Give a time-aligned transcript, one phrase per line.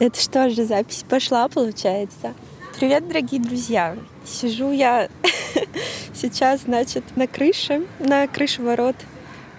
[0.00, 2.32] Это что же, запись пошла, получается?
[2.74, 3.98] Привет, дорогие друзья!
[4.24, 5.10] Сижу я
[6.14, 8.96] сейчас, значит, на крыше, на крыше ворот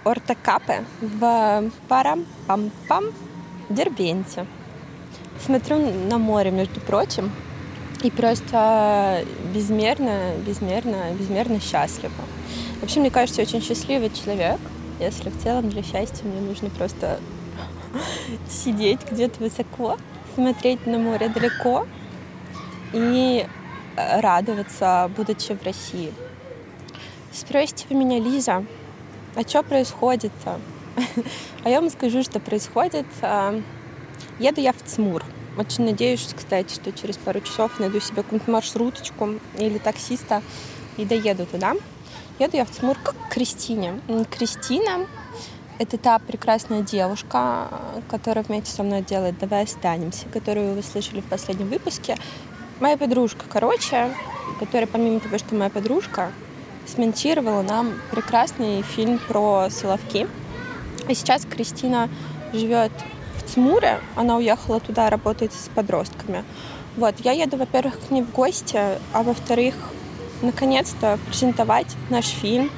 [0.04, 3.14] Орта Капе в Парам-Пам-Пам
[3.70, 4.48] Дербенте.
[5.46, 5.78] Смотрю
[6.10, 7.32] на море, между прочим,
[8.01, 9.23] и просто
[9.54, 12.12] безмерно, безмерно, безмерно счастлива.
[12.82, 14.60] Вообще, мне кажется, я очень счастливый человек,
[15.00, 17.20] если в целом для счастья мне нужно просто
[18.50, 19.98] сидеть где-то высоко
[20.34, 21.88] смотреть на море далеко
[22.94, 23.46] и
[23.96, 26.14] э, радоваться, будучи в России.
[27.32, 28.66] Спросите вы меня, Лиза,
[29.36, 30.60] а что происходит-то?
[31.64, 33.06] А я вам скажу, что происходит.
[33.22, 33.62] А,
[34.40, 35.23] еду я в ЦМУР.
[35.58, 40.42] Очень надеюсь, кстати, что через пару часов найду себе какую-нибудь маршруточку или таксиста
[40.98, 41.73] и доеду туда.
[42.40, 44.02] Еду я в ЦМУР к Кристине.
[44.32, 45.08] Кристина
[45.82, 47.68] это та прекрасная девушка,
[48.08, 52.18] которая вместе со мной делает «Давай останемся», которую вы слышали в последнем выпуске.
[52.80, 54.14] Моя подружка, короче,
[54.60, 56.32] которая помимо того, что моя подружка,
[56.86, 60.28] смонтировала нам прекрасный фильм про Соловки.
[61.10, 62.10] И сейчас Кристина
[62.54, 62.92] живет
[63.38, 66.44] в Цмуре, она уехала туда работать с подростками.
[66.95, 68.78] Вот, я еду, во-первых, к ней в гости,
[69.14, 69.73] а во-вторых,
[70.44, 72.70] наконец-то презентовать наш фильм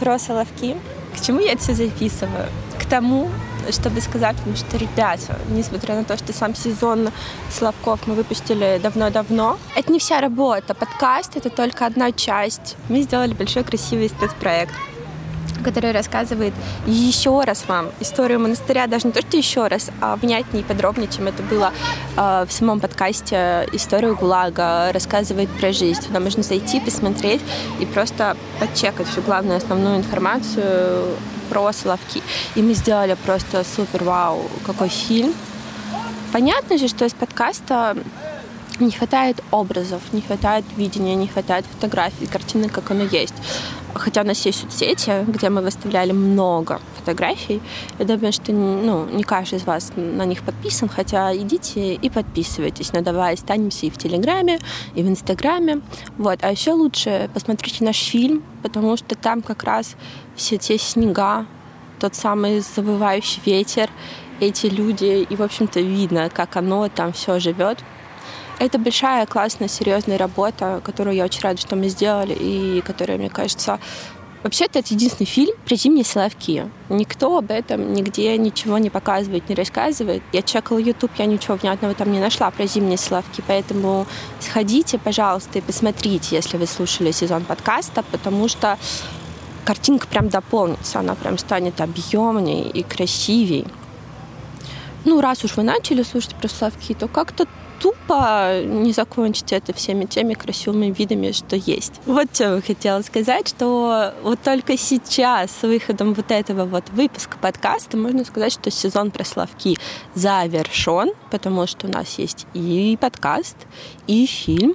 [0.00, 0.74] про Соловки.
[1.16, 2.48] К чему я это все записываю?
[2.78, 3.30] К тому,
[3.70, 7.10] чтобы сказать вам, что, ребята, несмотря на то, что сам сезон
[7.50, 10.74] Славков мы выпустили давно-давно, это не вся работа.
[10.74, 12.76] Подкаст— это только одна часть.
[12.88, 14.74] Мы сделали большой красивый спецпроект
[15.66, 16.54] который рассказывает
[16.86, 21.08] еще раз вам историю монастыря, даже не то, что еще раз, а внятнее и подробнее,
[21.08, 21.72] чем это было
[22.16, 26.00] э, в самом подкасте «Историю ГУЛАГа», рассказывает про жизнь.
[26.06, 27.40] Туда можно зайти, посмотреть
[27.80, 31.16] и просто подчекать всю главную основную информацию
[31.50, 32.22] про Соловки.
[32.54, 35.34] И мы сделали просто супер вау, какой фильм.
[36.32, 37.96] Понятно же, что из подкаста
[38.80, 43.34] не хватает образов, не хватает видения, не хватает фотографий, картины, как оно есть
[43.98, 47.60] хотя у нас есть соцсети, где мы выставляли много фотографий,
[47.98, 52.92] я думаю, что ну, не каждый из вас на них подписан, хотя идите и подписывайтесь.
[52.92, 54.58] Но давай останемся и в Телеграме,
[54.94, 55.80] и в Инстаграме.
[56.18, 56.38] Вот.
[56.42, 59.96] А еще лучше посмотрите наш фильм, потому что там как раз
[60.34, 61.46] все те снега,
[61.98, 63.90] тот самый завывающий ветер,
[64.38, 67.78] эти люди, и, в общем-то, видно, как оно там все живет.
[68.58, 73.30] Это большая, классная, серьезная работа, которую я очень рада, что мы сделали, и которая, мне
[73.30, 73.78] кажется,
[74.42, 76.70] Вообще-то это единственный фильм про зимние Соловки.
[76.88, 80.22] Никто об этом нигде ничего не показывает, не рассказывает.
[80.32, 84.06] Я чекала YouTube, я ничего внятного там не нашла про зимние Соловки, поэтому
[84.38, 88.78] сходите, пожалуйста, и посмотрите, если вы слушали сезон подкаста, потому что
[89.64, 93.66] картинка прям дополнится, она прям станет объемнее и красивее.
[95.04, 97.48] Ну, раз уж вы начали слушать про Соловки, то как-то
[97.80, 101.94] тупо не закончить это всеми теми красивыми видами, что есть.
[102.06, 107.38] Вот что я хотела сказать, что вот только сейчас с выходом вот этого вот выпуска
[107.38, 109.76] подкаста можно сказать, что сезон про Славки
[110.14, 113.56] завершен, потому что у нас есть и подкаст,
[114.06, 114.74] и фильм,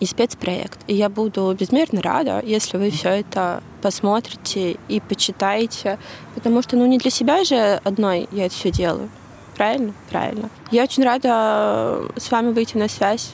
[0.00, 0.80] и спецпроект.
[0.88, 5.98] И я буду безмерно рада, если вы все это посмотрите и почитаете,
[6.34, 9.08] потому что ну не для себя же одной я это все делаю.
[9.62, 9.94] Правильно?
[10.10, 10.50] Правильно.
[10.72, 13.30] Я очень рада с вами выйти на связь.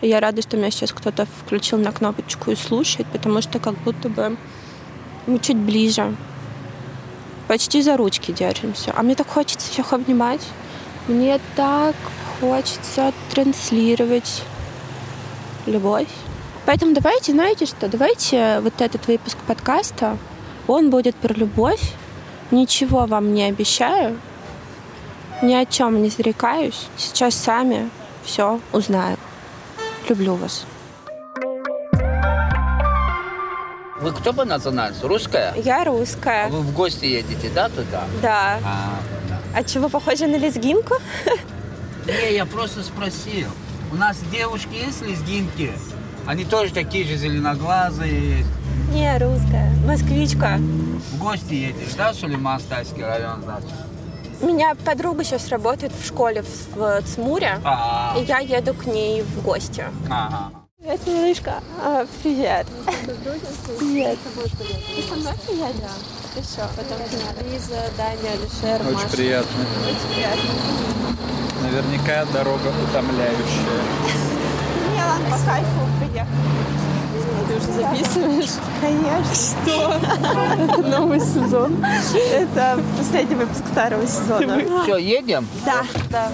[0.00, 4.08] я рада, что меня сейчас кто-то включил на кнопочку и слушает, потому что как будто
[4.08, 4.36] бы
[5.28, 6.16] мы чуть ближе.
[7.46, 8.92] Почти за ручки держимся.
[8.96, 10.40] А мне так хочется всех обнимать.
[11.06, 11.94] Мне так
[12.40, 14.42] хочется транслировать
[15.66, 16.08] любовь.
[16.66, 20.18] Поэтому давайте, знаете что, давайте вот этот выпуск подкаста,
[20.66, 21.92] он будет про любовь.
[22.50, 24.18] Ничего вам не обещаю,
[25.42, 26.86] ни о чем не зарекаюсь.
[26.96, 27.90] Сейчас сами
[28.24, 29.18] все узнаем.
[30.08, 30.64] Люблю вас.
[34.00, 35.04] Вы кто по национальности?
[35.04, 35.54] Русская?
[35.56, 36.46] Я русская.
[36.46, 38.04] А вы в гости едете, да, туда?
[38.20, 38.58] Да.
[38.64, 38.98] А,
[39.28, 39.38] да.
[39.54, 40.94] а чего, похоже на лезгинку?
[42.06, 43.48] Не, я просто спросил.
[43.92, 45.72] У нас девушки есть лезгинки?
[46.26, 48.50] Они тоже такие же зеленоглазые есть.
[48.92, 49.72] Не, русская.
[49.86, 50.58] Москвичка.
[51.12, 53.70] В гости едешь, да, Сулейман-Стайский район, значит?
[54.42, 58.18] У меня подруга сейчас работает в школе в, в ЦМУре, А-а-а.
[58.18, 59.84] и я еду к ней в гости.
[60.10, 60.50] Ага.
[60.80, 61.54] Привет, малышка.
[61.80, 62.66] А, привет.
[63.78, 64.18] Привет.
[64.24, 65.76] Ты со мной приедешь?
[65.80, 65.90] Да.
[66.34, 66.68] Ты что?
[66.76, 66.98] Потом
[67.52, 69.08] Лиза, Даня, Алишер, Очень Маша.
[69.16, 69.64] приятно.
[69.86, 70.50] Очень приятно.
[71.62, 73.80] Наверняка дорога утомляющая.
[74.92, 76.81] Не, ладно, по кайфу приехали.
[77.62, 78.50] Уже записываешь?
[78.80, 79.34] Конечно.
[79.34, 79.94] Что?
[80.58, 81.84] Это новый сезон.
[82.32, 84.82] Это последний выпуск старого сезона.
[84.84, 85.46] Все, едем?
[85.64, 85.82] Да.
[86.10, 86.28] да.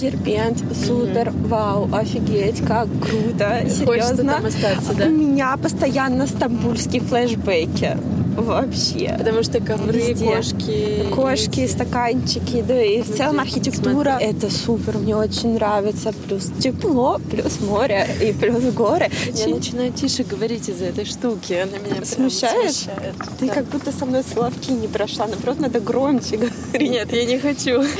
[0.00, 3.84] Дербент, супер, вау, офигеть, как круто, Хочется
[4.16, 4.32] серьезно.
[4.34, 5.06] там остаться, да?
[5.06, 7.96] У меня постоянно стамбульские флешбеки.
[8.36, 9.16] Вообще.
[9.18, 10.24] Потому что ковры, Везде.
[10.26, 11.04] кошки.
[11.12, 14.16] Кошки, стаканчики, да и в целом архитектура.
[14.20, 16.12] Это супер, мне очень нравится.
[16.28, 19.08] Плюс тепло, плюс море и плюс горы.
[19.34, 21.54] Я начинаю тише говорить из-за этой штуки.
[21.54, 22.72] Она меня Смущает?
[22.72, 23.14] смущает.
[23.40, 23.54] Ты Да.
[23.54, 25.26] как будто со мной соловки не прошла.
[25.26, 26.90] Наоборот, надо громче говорить.
[26.90, 27.82] Нет, я не хочу.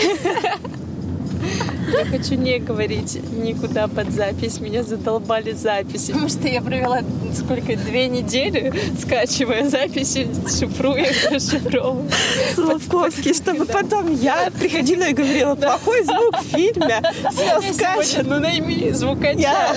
[1.93, 4.61] Я хочу не говорить никуда под запись.
[4.61, 6.12] Меня задолбали записи.
[6.12, 7.00] Потому что я провела
[7.35, 7.76] сколько?
[7.76, 12.11] Две недели, скачивая записи, шифруя, расшифровывая.
[12.55, 17.02] Соловковский, чтобы потом я приходила и говорила, плохой звук в фильме,
[17.32, 18.26] все скачет.
[18.26, 19.38] ну найми звукача.
[19.38, 19.75] Я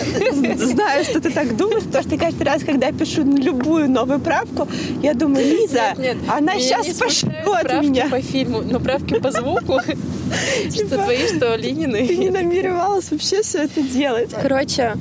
[0.57, 4.67] знаю, что ты так думаешь, потому что каждый раз, когда я пишу любую новую правку,
[5.01, 6.93] я думаю, Лиза, Нет, она меня сейчас не
[7.43, 8.09] смущают пошлет правки меня.
[8.09, 9.79] по фильму, но правки по звуку,
[10.73, 12.07] что твои, что Ленины.
[12.07, 14.31] Ты не намеревалась вообще все это делать.
[14.41, 14.95] Короче,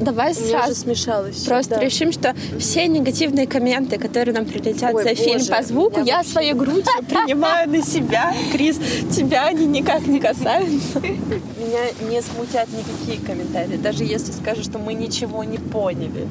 [0.00, 1.44] давай У меня уже сразу смешалось.
[1.44, 1.80] Просто да.
[1.80, 6.18] решим, что все негативные комменты, которые нам прилетят Ой, за фильм боже, по звуку, я
[6.18, 8.34] я своей грудью принимаю на себя.
[8.52, 8.78] Крис,
[9.14, 11.00] тебя они никак не касаются.
[11.00, 16.28] Меня не смутят никакие комментарии, даже если скажут, что мы ничего не поняли.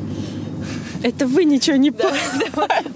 [1.03, 2.51] Это вы ничего не поняли.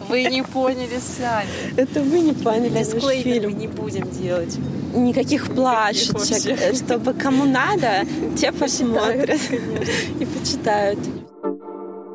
[0.08, 1.50] Вы не поняли сами.
[1.76, 3.58] Это вы не поняли наш Дисклеймер мы фильм.
[3.60, 4.58] не будем делать.
[4.96, 6.76] Никаких плашечек.
[6.76, 8.08] Чтобы кому надо,
[8.38, 9.40] те посмотрят
[10.20, 11.00] и почитают.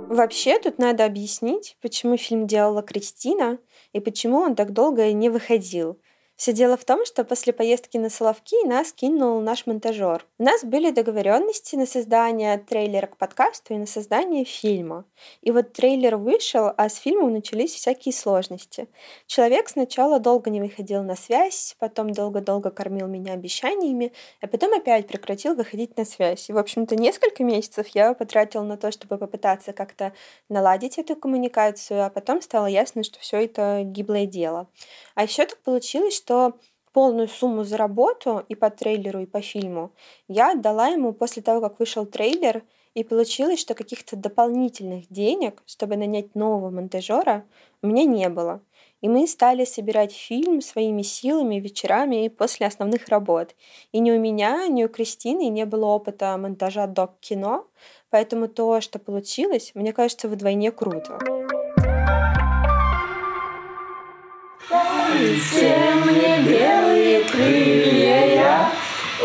[0.08, 3.58] Вообще тут надо объяснить, почему фильм делала Кристина
[3.92, 5.98] и почему он так долго не выходил.
[6.42, 10.26] Все дело в том, что после поездки на Соловки нас кинул наш монтажер.
[10.40, 15.04] У нас были договоренности на создание трейлера к подкасту и на создание фильма.
[15.42, 18.88] И вот трейлер вышел, а с фильмом начались всякие сложности.
[19.28, 25.06] Человек сначала долго не выходил на связь, потом долго-долго кормил меня обещаниями, а потом опять
[25.06, 26.50] прекратил выходить на связь.
[26.50, 30.12] И, в общем-то, несколько месяцев я потратила на то, чтобы попытаться как-то
[30.48, 34.66] наладить эту коммуникацию, а потом стало ясно, что все это гиблое дело.
[35.14, 36.54] А еще так получилось, что
[36.92, 39.92] полную сумму за работу и по трейлеру, и по фильму
[40.28, 42.62] я отдала ему после того, как вышел трейлер,
[42.94, 47.44] и получилось, что каких-то дополнительных денег, чтобы нанять нового монтажера,
[47.80, 48.60] у меня не было.
[49.00, 53.56] И мы стали собирать фильм своими силами вечерами после основных работ.
[53.90, 57.66] И ни у меня, ни у Кристины не было опыта монтажа док-кино,
[58.10, 61.18] поэтому то, что получилось, мне кажется, вдвойне круто.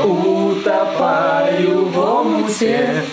[0.03, 3.03] Утопаю в омуте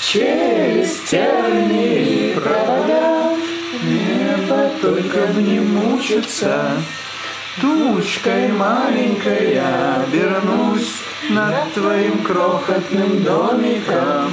[0.00, 3.36] через тернии провода.
[3.82, 6.70] Небо только в не мучится.
[7.60, 10.94] Тучкой маленькой я обернусь
[11.28, 14.32] над твоим крохотным домиком.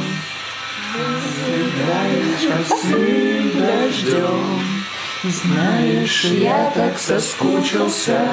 [1.48, 4.79] Играют часы дождем.
[5.24, 8.26] Знаешь, я так соскучился.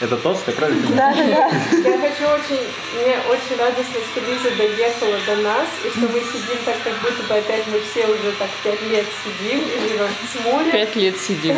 [0.00, 2.66] Это тост, как раз Я хочу очень,
[3.00, 7.22] мне очень радостно, что Лиза доехала до нас, и что мы сидим так, как будто
[7.28, 10.72] бы опять мы все уже так пять лет сидим и живем в море.
[10.72, 11.56] Пять лет сидим.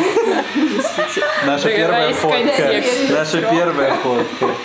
[1.47, 2.83] Наша первая фотка.
[3.09, 4.55] Наша первая фотка.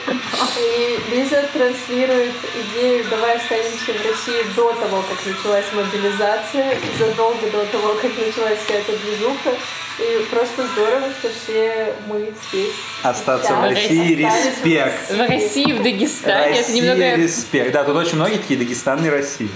[0.59, 2.35] И Лиза транслирует
[2.75, 8.59] идею «давай останемся в России» до того, как началась мобилизация, задолго до того, как началась
[8.67, 9.57] вся эта движуха.
[10.01, 12.73] И просто здорово, что все мы здесь.
[13.03, 15.11] Остаться в Да, России, остались в респект.
[15.11, 16.51] В России, в Дагестане.
[16.53, 17.17] Это Россия, немного...
[17.23, 17.73] респект.
[17.73, 19.49] Да, тут очень многие такие Дагестан и Россия.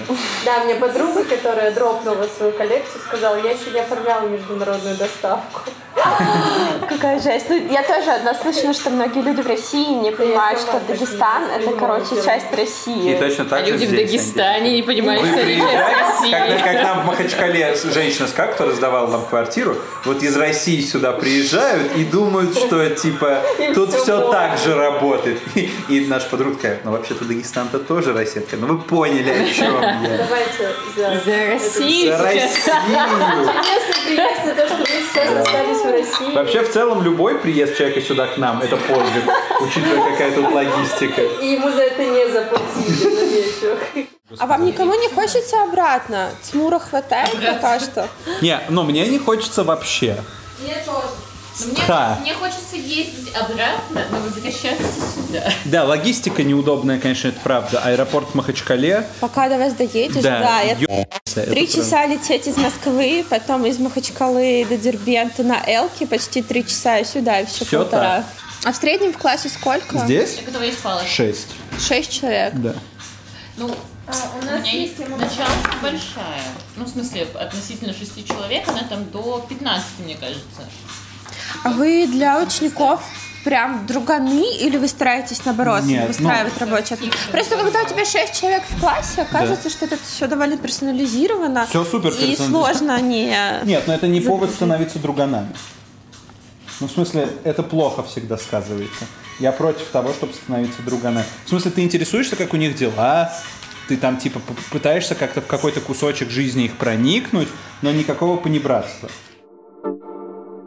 [0.44, 5.60] Да, мне подруга, которая дропнула свою коллекцию, сказала, я еще не оформляла международную доставку.
[6.88, 7.46] Какая жесть.
[7.48, 11.70] Ну, я тоже одна слышала, что многие люди в России не понимают, что Дагестан это,
[11.72, 13.16] короче, часть И России.
[13.16, 16.62] точно так А же люди в здесь, Дагестане не понимают, что они часть России.
[16.62, 21.96] как нам в Махачкале женщина сказала, которая сдавала нам квартиру, вот из России сюда приезжают
[21.96, 23.40] и думают, что типа
[23.74, 24.32] тут все можно.
[24.32, 25.40] так же работает.
[25.54, 28.42] И, и наша подруга такая, ну вообще-то Дагестан-то тоже Россия.
[28.42, 30.00] Такая, Ну вы поняли, о чем я.
[30.18, 31.20] Давайте за...
[31.24, 32.22] За Россию За.
[32.22, 32.54] Россию!
[33.44, 36.34] Чудесный приезд на то, что мы сейчас остались в России.
[36.34, 39.24] Вообще, в целом, любой приезд человека сюда к нам– это подвиг,
[39.60, 41.22] учитывая, какая тут логистика.
[41.42, 44.08] И ему за это не заплатили, замечу.
[44.38, 46.30] А вам никому не хочется обратно?
[46.50, 48.08] Тьмура хватает пока что?
[48.40, 50.16] Не, ну мне не хочется вообще.
[50.60, 51.06] Мне тоже.
[51.86, 52.18] Ха.
[52.20, 54.82] Мне, мне хочется ездить обратно, но возвращаться
[55.14, 55.52] сюда.
[55.66, 57.80] Да, логистика неудобная, конечно, это правда.
[57.84, 59.06] Аэропорт в Махачкале.
[59.20, 60.40] Пока до вас доедешь, да.
[60.40, 60.80] Да, это
[61.34, 66.66] Три прям- часа лететь из Москвы, потом из Махачкалы до Дербента на Элке, почти три
[66.66, 68.24] часа и сюда, и все, полтора.
[68.64, 69.98] А в среднем в классе сколько?
[69.98, 71.48] Здесь Я готова шесть.
[71.78, 72.54] Шесть человек.
[72.54, 72.74] Да.
[73.56, 73.70] Ну,
[74.06, 76.42] А, у нас меня есть, началка большая.
[76.76, 80.62] Ну, в смысле, относительно шести человек, она там до 15, мне кажется.
[81.62, 83.02] А вы для учеников
[83.44, 87.12] прям друганы или вы стараетесь наоборот Нет, выстраивать рабочий отношения?
[87.30, 91.66] Просто когда у тебя шесть человек в классе, кажется, что это все довольно персонализировано.
[91.66, 93.36] Всё супер И сложно не...
[93.64, 95.48] Нет, но это не повод становиться друганами.
[96.80, 99.06] Ну, в смысле, это плохо всегда сказывается.
[99.38, 101.24] Я против того, чтобы становиться друганами.
[101.44, 103.32] В смысле, ты интересуешься, как у них дела,
[103.88, 107.48] ты там, типа, пытаешься как-то в какой-то кусочек жизни их проникнуть,
[107.82, 109.08] но никакого понебратства.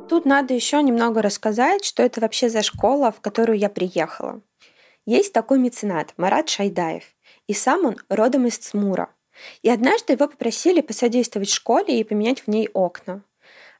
[0.09, 4.41] Тут надо еще немного рассказать, что это вообще за школа, в которую я приехала.
[5.05, 7.03] Есть такой меценат Марат Шайдаев,
[7.47, 9.09] и сам он родом из Цмура.
[9.61, 13.21] И однажды его попросили посодействовать школе и поменять в ней окна.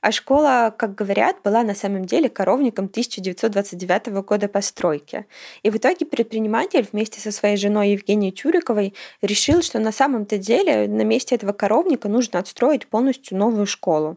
[0.08, 5.26] А школа, как говорят, была на самом деле коровником 1929 года постройки.
[5.64, 10.88] И в итоге предприниматель вместе со своей женой Евгенией Тюриковой решил, что на самом-то деле
[10.88, 14.16] на месте этого коровника нужно отстроить полностью новую школу.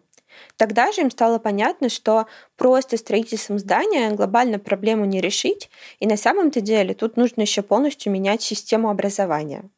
[0.56, 6.16] Тогда же им стало понятно, что просто строительством здания глобально проблему не решить, и на
[6.16, 9.68] самом-то деле тут нужно еще полностью менять систему образования.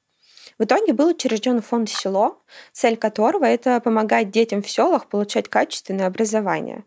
[0.59, 2.39] В итоге был учрежден фонд «Село»,
[2.73, 6.85] цель которого– это помогать детям в селах получать качественное образование.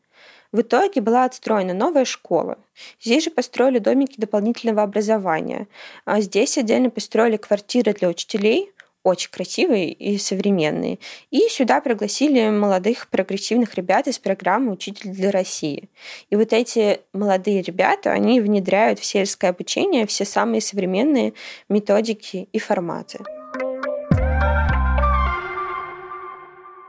[0.51, 2.57] В итоге была отстроена новая школа.
[3.01, 5.67] Здесь же построили домики дополнительного образования.
[6.05, 8.72] А здесь отдельно построили квартиры для учителей,
[9.03, 10.98] очень красивые и современные.
[11.29, 15.89] И сюда пригласили молодых прогрессивных ребят из программы «Учитель для России».
[16.29, 21.34] И вот эти молодые ребята, они внедряют в сельское обучение все самые современные
[21.69, 23.19] методики и форматы.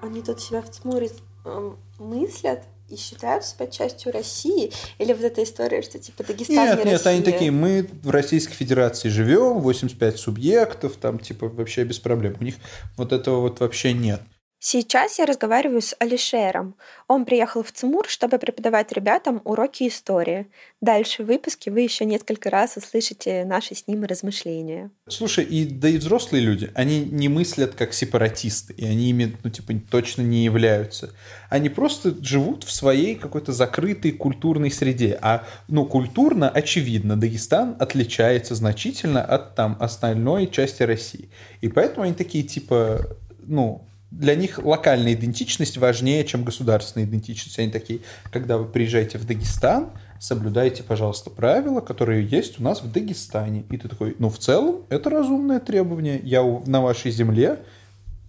[0.07, 1.11] Они тут себя в ЦМУРе
[1.45, 4.73] эм, мыслят и считают себя частью России?
[4.99, 7.33] Или вот эта история, что типа Дагестан Нет, не нет, они Россия?
[7.33, 12.37] такие, мы в Российской Федерации живем, 85 субъектов, там типа вообще без проблем.
[12.41, 12.55] У них
[12.97, 14.23] вот этого вот вообще нет.
[14.59, 16.77] Сейчас я разговариваю с Алишером.
[17.09, 20.47] Он приехал в ЦМУР, чтобы преподавать ребятам уроки истории.
[20.81, 24.91] Дальше в выпуске вы еще несколько раз услышите наши с ним размышления.
[25.09, 29.51] Слушай, и да и взрослые люди, они не мыслят как сепаратисты, и они ими, ну,
[29.51, 31.13] типа, точно не являются.
[31.51, 35.19] Они просто живут в своей какой-то закрытой культурной среде.
[35.21, 41.31] А, ну, культурно, очевидно, Дагестан отличается значительно от, там, остальной части России.
[41.61, 47.59] И поэтому они такие, типа, ну, для них локальная идентичность важнее, чем государственная идентичность.
[47.59, 52.91] Они такие, когда вы приезжаете в Дагестан, соблюдайте, пожалуйста, правила, которые есть у нас в
[52.91, 53.65] Дагестане.
[53.71, 56.21] И ты такой, ну, в целом, это разумное требование.
[56.23, 57.59] Я на вашей земле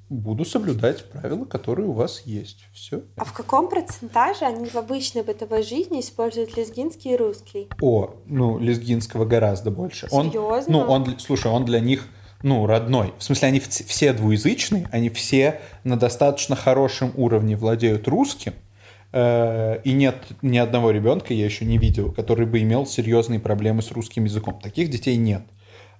[0.09, 2.65] буду соблюдать правила, которые у вас есть.
[2.73, 3.01] Все.
[3.17, 7.67] А в каком процентаже они в обычной бытовой жизни используют лезгинский и русский?
[7.81, 10.07] О, ну, лезгинского гораздо больше.
[10.11, 10.71] Он, Серьезно?
[10.71, 12.07] ну, он, слушай, он для них,
[12.43, 13.13] ну, родной.
[13.17, 18.53] В смысле, они все двуязычные, они все на достаточно хорошем уровне владеют русским,
[19.13, 23.81] Э, и нет ни одного ребенка, я еще не видел, который бы имел серьезные проблемы
[23.81, 24.59] с русским языком.
[24.61, 25.43] Таких детей нет.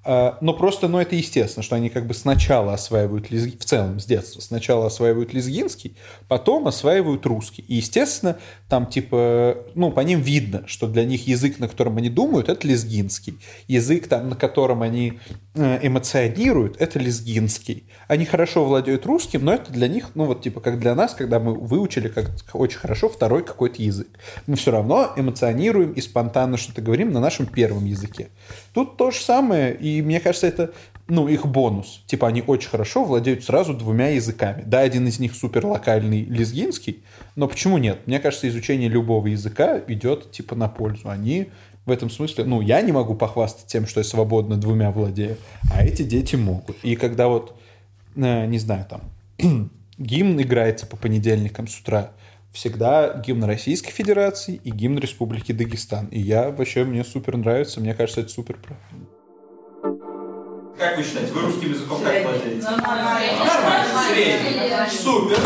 [0.08, 3.58] Э, Но просто, ну, это естественно, что они как бы сначала осваивают лезги...
[3.58, 5.98] в целом с детства, сначала осваивают лезгинский,
[6.30, 7.66] потом осваивают русский.
[7.68, 8.38] И, естественно,
[8.70, 12.66] там типа, ну, по ним видно, что для них язык, на котором они думают, это
[12.66, 13.38] лезгинский.
[13.68, 15.20] Язык, там, на котором они
[15.56, 17.84] э, эмоционируют, это лезгинский.
[18.08, 21.40] Они хорошо владеют русским, но это для них, ну, вот типа, как для нас, когда
[21.40, 24.08] мы выучили как очень хорошо второй какой-то язык.
[24.46, 28.30] Мы все равно эмоционируем и спонтанно что-то говорим на нашем первом языке.
[28.77, 30.72] Тут то же самое, и мне кажется, это
[31.07, 32.03] ну, их бонус.
[32.05, 34.62] Типа, они очень хорошо владеют сразу двумя языками.
[34.67, 37.01] Да, один из них супер локальный лезгинский,
[37.36, 38.05] но почему нет?
[38.05, 41.10] Мне кажется, изучение любого языка идет, типа, на пользу.
[41.10, 41.48] Они
[41.88, 45.38] в этом смысле, ну, я не могу похвастаться тем, что я свободно двумя владею,
[45.74, 46.77] а эти дети могут.
[46.84, 47.57] И когда вот,
[48.15, 49.01] э, не знаю, там,
[49.98, 52.12] гимн играется по понедельникам с утра,
[52.51, 56.08] всегда гимн Российской Федерации и гимн Республики Дагестан.
[56.08, 59.08] И я вообще, мне супер нравится, мне кажется, это супер правильно.
[60.77, 62.62] Как вы считаете, вы русским языком как владеете?
[62.62, 64.98] Нормально, средний.
[64.98, 65.39] Супер.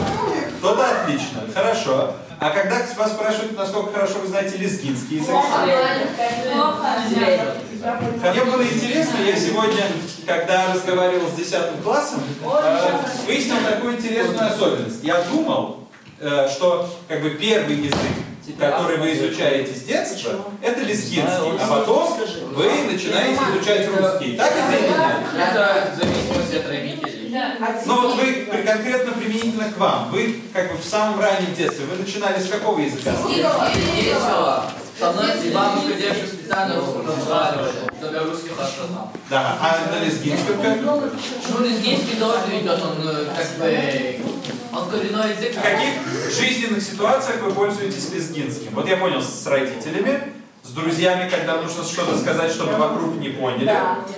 [0.62, 1.42] То-то отлично.
[1.54, 2.16] Хорошо.
[2.40, 5.36] А когда вас спрашивают, насколько хорошо вы знаете лезгинский язык?
[7.80, 9.84] Мне было интересно, я сегодня,
[10.26, 15.04] когда разговаривал с 10 классом, э, выяснил такую интересную особенность.
[15.04, 15.81] Я думал,
[16.50, 17.98] что как бы первый язык,
[18.60, 22.18] который вы изучаете с детства, это лезгинский, а потом
[22.54, 24.36] вы начинаете изучать русский.
[24.38, 25.18] Так это или нет?
[25.38, 27.36] Это в зависимости от родителей.
[27.86, 31.86] Но вот вы при- конкретно применительно к вам, вы как бы в самом раннем детстве,
[31.86, 33.12] вы начинали с какого языка?
[33.96, 34.66] Весело.
[35.02, 39.12] Со мной бабушка девушка специально чтобы для русских осознал.
[39.32, 40.80] Да, а на лезгинском как?
[40.80, 44.20] Ну, лезгинский тоже идет, он э, как бы...
[44.72, 45.56] Он коренной язык.
[45.56, 48.76] В каких жизненных ситуациях вы пользуетесь лезгинским?
[48.76, 53.76] Вот я понял, с родителями, с друзьями, когда нужно что-то сказать, чтобы вокруг не поняли.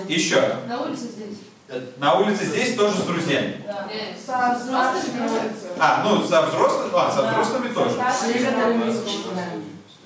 [0.10, 0.42] Еще.
[0.68, 1.38] На улице здесь.
[1.96, 3.64] На улице здесь тоже с друзьями.
[4.26, 5.30] Со взрослыми
[5.80, 7.96] А, ну, со взрослыми, а, со взрослыми тоже.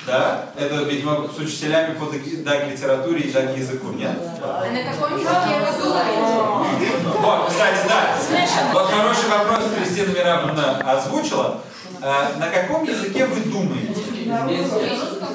[0.07, 0.45] Да?
[0.57, 4.17] Это, видимо, с учителями по даг- даг-литературе и даг-языку, нет?
[4.41, 6.93] А на каком языке вы думаете?
[7.19, 8.15] Вот, кстати, да.
[8.73, 11.59] Вот хороший вопрос Кристина Мирамовна озвучила.
[12.01, 14.01] А, на каком языке вы думаете?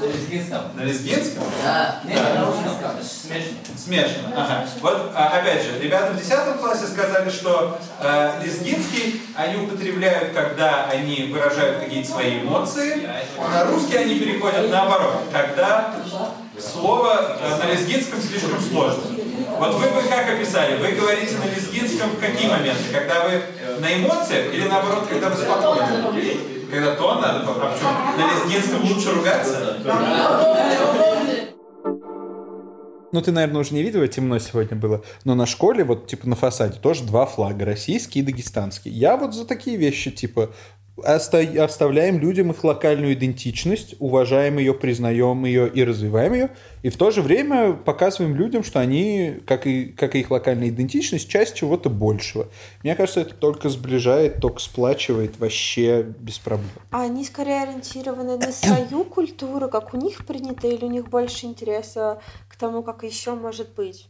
[0.07, 0.61] Лезгинском.
[0.75, 1.45] На лезгинском?
[1.63, 2.73] Да, не, на русском.
[3.03, 3.59] Смешно.
[3.77, 4.33] Смешано.
[4.37, 4.67] Ага.
[4.81, 10.87] Вот, а, опять же, ребята в 10 классе сказали, что э, лезгинский они употребляют, когда
[10.87, 13.09] они выражают какие-то свои эмоции.
[13.39, 15.95] На русский они переходят наоборот, когда
[16.59, 19.03] слово э, на лезгинском слишком сложно.
[19.59, 20.77] Вот вы бы как описали?
[20.77, 22.83] Вы говорите на лезгинском в какие моменты?
[22.93, 23.43] Когда вы
[23.81, 26.62] на эмоциях или наоборот, когда вы спокойны?
[26.73, 27.91] Когда тон надо, а почему?
[28.17, 29.77] На лезгинском лучше ругаться?
[33.13, 35.05] Ну, ты, наверное, уже не видела, темно сегодня было.
[35.25, 38.91] Но на школе, вот, типа, на фасаде тоже два флага, российский и дагестанский.
[38.91, 40.49] Я вот за такие вещи, типа,
[41.05, 46.51] оста- оставляем людям их локальную идентичность, уважаем ее, признаем ее и развиваем ее,
[46.83, 50.69] и в то же время показываем людям, что они, как и, как и их локальная
[50.69, 52.49] идентичность, часть чего-то большего.
[52.83, 56.71] Мне кажется, это только сближает, только сплачивает вообще без проблем.
[56.91, 61.47] А они скорее ориентированы на свою культуру, как у них принято, или у них больше
[61.47, 64.09] интереса к тому, как еще может быть?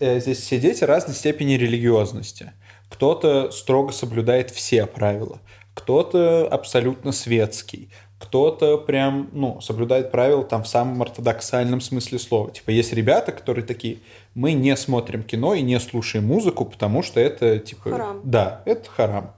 [0.00, 2.52] э, здесь все дети разной степени религиозности.
[2.88, 5.40] Кто-то строго соблюдает все правила,
[5.76, 12.50] кто-то абсолютно светский, кто-то прям, ну, соблюдает правила там в самом ортодоксальном смысле слова.
[12.50, 13.98] Типа есть ребята, которые такие,
[14.34, 17.90] мы не смотрим кино и не слушаем музыку, потому что это, типа...
[17.90, 18.22] Харам.
[18.24, 19.32] Да, это харам.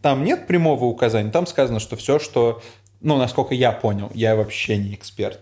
[0.00, 2.62] Там нет прямого указания, там сказано, что все, что,
[3.02, 5.40] ну, насколько я понял, я вообще не эксперт,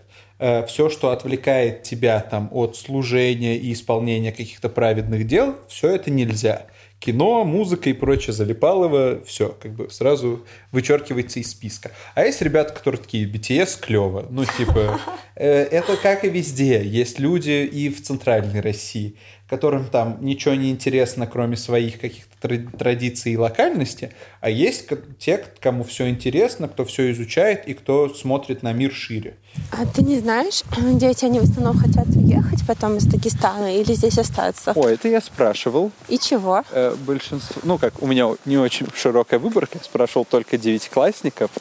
[0.67, 6.65] все, что отвлекает тебя там от служения и исполнения каких-то праведных дел, все это нельзя.
[7.01, 11.89] Кино, музыка и прочее залипалово, все, как бы сразу вычеркивается из списка.
[12.13, 14.27] А есть ребята, которые такие, BTS клево.
[14.29, 14.99] Ну, типа,
[15.35, 16.85] э, это как и везде.
[16.85, 19.15] Есть люди и в центральной России,
[19.51, 24.87] которым там ничего не интересно, кроме своих каких-то тра- традиций и локальности, а есть
[25.19, 29.35] те, кому все интересно, кто все изучает и кто смотрит на мир шире.
[29.71, 34.17] А ты не знаешь, дети, они в основном хотят уехать потом из Дагестана или здесь
[34.17, 34.71] остаться?
[34.73, 35.91] О, это я спрашивал.
[36.07, 36.63] И чего?
[36.71, 41.51] Э, большинство, ну как, у меня не очень широкая выборка, я спрашивал только девятиклассников,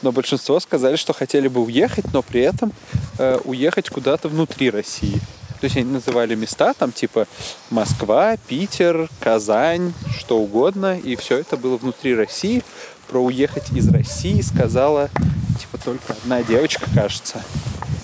[0.00, 2.72] но большинство сказали, что хотели бы уехать, но при этом
[3.18, 5.20] э, уехать куда-то внутри России.
[5.64, 7.26] То есть они называли места, там типа
[7.70, 12.62] Москва, Питер, Казань, что угодно, и все это было внутри России.
[13.08, 15.08] Про уехать из России сказала
[15.58, 17.42] типа только одна девочка, кажется.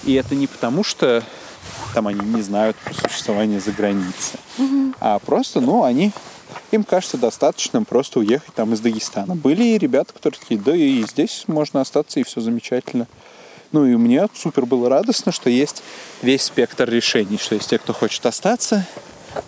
[0.05, 1.23] И это не потому, что
[1.93, 4.41] там они не знают про существование за границей,
[4.99, 6.13] а просто, ну, они
[6.71, 9.37] им кажется достаточным просто уехать там из Дагестана.
[9.37, 13.07] Были и ребята, которые такие, да и здесь можно остаться, и все замечательно.
[13.73, 15.83] Ну и мне супер было радостно, что есть
[16.23, 18.85] весь спектр решений, что есть те, кто хочет остаться,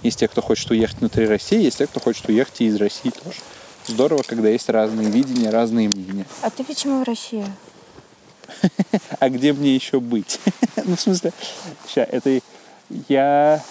[0.03, 3.11] есть те, кто хочет уехать внутри России, есть те, кто хочет уехать и из России
[3.11, 3.39] тоже.
[3.87, 6.25] Здорово, когда есть разные видения, разные мнения.
[6.41, 7.45] А ты почему в России?
[9.19, 10.39] А где мне еще быть?
[10.85, 11.33] ну, в смысле,
[11.93, 12.41] ща, это
[13.09, 13.63] я...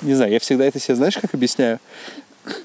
[0.00, 1.78] Не знаю, я всегда это себе, знаешь, как объясняю?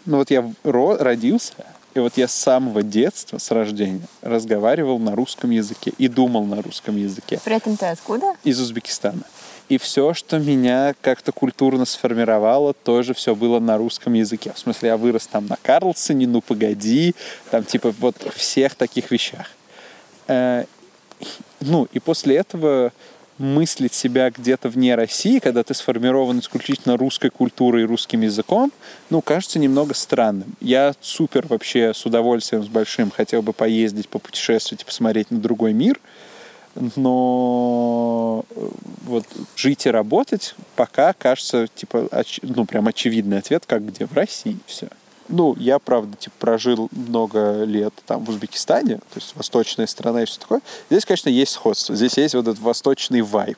[0.05, 1.53] Ну вот я ро- родился,
[1.97, 6.61] и вот я с самого детства, с рождения, разговаривал на русском языке и думал на
[6.61, 8.35] русском языке При этом ты откуда?
[8.43, 9.23] из Узбекистана.
[9.69, 14.53] И все, что меня как-то культурно сформировало, тоже все было на русском языке.
[14.55, 17.15] В смысле, я вырос там на Карлсоне, ну погоди,
[17.51, 19.47] там типа вот всех таких вещах.
[20.27, 20.63] Э,
[21.59, 22.93] Ну, и после этого
[23.37, 28.71] мыслить себя где-то вне России, когда ты сформирован исключительно русской культурой и русским языком,
[29.09, 30.55] ну, кажется немного странным.
[30.59, 35.73] Я супер вообще с удовольствием, с большим хотел бы поездить, попутешествовать и посмотреть на другой
[35.73, 35.99] мир,
[36.95, 38.69] но э,
[39.03, 44.13] вот жить и работать пока кажется, типа, оч- ну, прям очевидный ответ, как где, в
[44.13, 44.87] России, все.
[45.29, 50.25] Ну, я, правда, типа, прожил много лет там в Узбекистане, то есть восточная страна и
[50.25, 50.61] все такое.
[50.89, 51.95] Здесь, конечно, есть сходство.
[51.95, 53.57] Здесь есть вот этот восточный вайб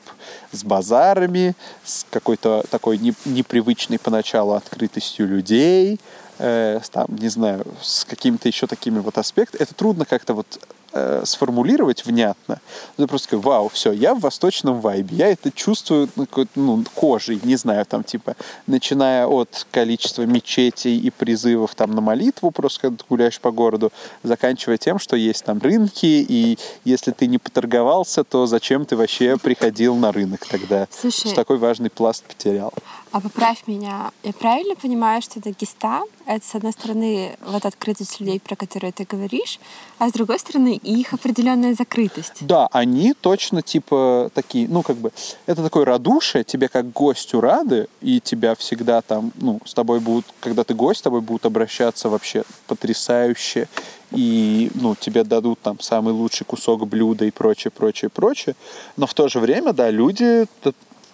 [0.51, 5.99] с базарами, с какой-то такой не- непривычной поначалу открытостью людей,
[6.39, 9.61] э, там, не знаю, с какими-то еще такими вот аспектами.
[9.61, 10.59] Это трудно как-то вот
[10.93, 12.59] э, сформулировать внятно.
[12.97, 16.09] Ты просто такой, вау, все, я в восточном вайбе, я это чувствую
[16.55, 18.35] ну, кожей, не знаю, там типа,
[18.67, 23.91] начиная от количества мечетей и призывов там на молитву, просто когда ты гуляешь по городу,
[24.23, 29.37] заканчивая тем, что есть там рынки, и если ты не поторговался, то зачем ты вообще
[29.37, 30.87] приходил на рынок тогда?
[30.91, 31.27] Слушай.
[31.27, 32.73] Что такой важный пласт потерял.
[33.11, 36.03] А поправь меня, я правильно понимаю, что это геста?
[36.27, 39.59] Это, с одной стороны, вот открытость людей, про которые ты говоришь,
[39.97, 42.45] а с другой стороны, их определенная закрытость.
[42.45, 45.11] Да, они точно типа такие, ну как бы,
[45.47, 50.27] это такое радушие, тебе как гостю рады, и тебя всегда там, ну, с тобой будут,
[50.39, 53.67] когда ты гость, с тобой будут обращаться вообще потрясающе,
[54.11, 58.55] и, ну, тебе дадут там самый лучший кусок блюда и прочее, прочее, прочее.
[58.97, 60.45] Но в то же время, да, люди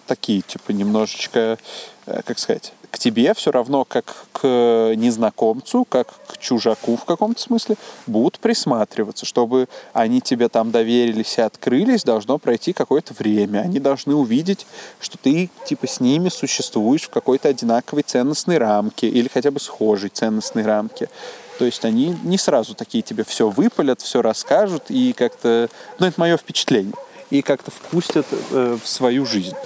[0.06, 1.58] такие, типа, немножечко,
[2.06, 7.40] э, как сказать, к тебе все равно, как к незнакомцу, как к чужаку в каком-то
[7.40, 9.26] смысле, будут присматриваться.
[9.26, 13.60] Чтобы они тебе там доверились и открылись, должно пройти какое-то время.
[13.60, 14.66] Они должны увидеть,
[14.98, 20.08] что ты, типа, с ними существуешь в какой-то одинаковой ценностной рамке или хотя бы схожей
[20.08, 21.10] ценностной рамке.
[21.58, 25.68] То есть они не сразу такие тебе все выпалят, все расскажут и как-то...
[25.98, 26.94] Ну, это мое впечатление.
[27.28, 29.56] И как-то впустят э, в свою жизнь.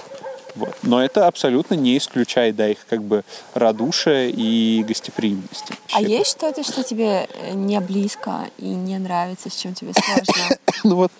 [0.55, 0.75] Вот.
[0.83, 5.73] Но это абсолютно не исключает, да, их как бы радушие и гостеприимности.
[5.93, 10.57] А есть что-то, что тебе э, не близко и не нравится, с чем тебе сложно?
[10.83, 11.11] Ну вот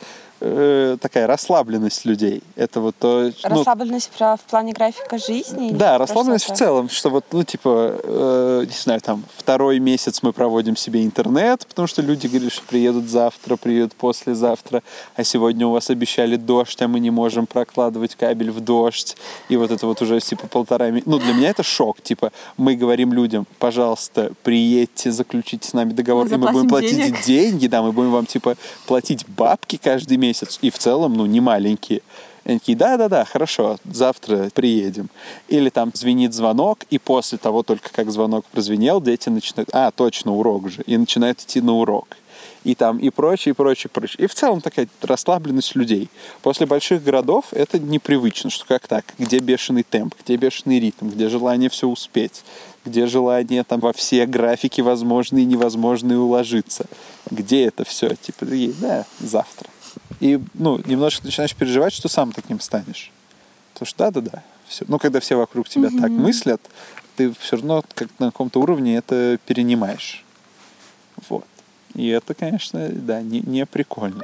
[0.41, 2.41] э, такая расслабленность людей.
[2.55, 3.31] Это вот то...
[3.43, 5.71] ну, Расслабленность про- в плане графика жизни?
[5.71, 10.33] Да, расслабленность в целом, что вот, ну, типа, э, не знаю, там, второй месяц мы
[10.33, 14.81] проводим себе интернет, потому что люди говорят, что приедут завтра, приедут послезавтра,
[15.15, 19.15] а сегодня у вас обещали дождь, а мы не можем прокладывать кабель в дождь,
[19.49, 21.09] и вот это вот уже, типа, полтора месяца.
[21.09, 26.27] Ну, для меня это шок, типа, мы говорим людям, пожалуйста, приедьте, заключите с нами договор,
[26.27, 27.23] Мы и мы будем платить денег.
[27.25, 28.55] деньги, да, мы будем вам, типа,
[28.87, 30.30] платить бабки каждый месяц,
[30.61, 32.01] и в целом, ну, не маленькие.
[32.43, 35.09] И они такие, да-да-да, хорошо, завтра приедем.
[35.47, 40.33] Или там звенит звонок, и после того, только как звонок прозвенел, дети начинают, а, точно,
[40.33, 42.17] урок же, и начинают идти на урок.
[42.63, 44.25] И там, и прочее, и прочее, прочее.
[44.25, 46.09] И в целом такая расслабленность людей.
[46.43, 51.27] После больших городов это непривычно, что как так, где бешеный темп, где бешеный ритм, где
[51.27, 52.43] желание все успеть,
[52.85, 56.85] где желание там во все графики возможные и невозможные уложиться.
[57.31, 58.15] Где это все?
[58.15, 58.45] Типа,
[58.79, 59.67] да, завтра.
[60.21, 63.11] И, ну, немножко начинаешь переживать, что сам таким станешь.
[63.73, 64.43] Потому что да-да-да.
[64.67, 64.85] Все.
[64.87, 66.61] Ну, когда все вокруг тебя так мыслят,
[67.15, 70.23] ты все равно как на каком-то уровне это перенимаешь.
[71.27, 71.47] Вот.
[71.95, 74.23] И это, конечно, да, не, не прикольно.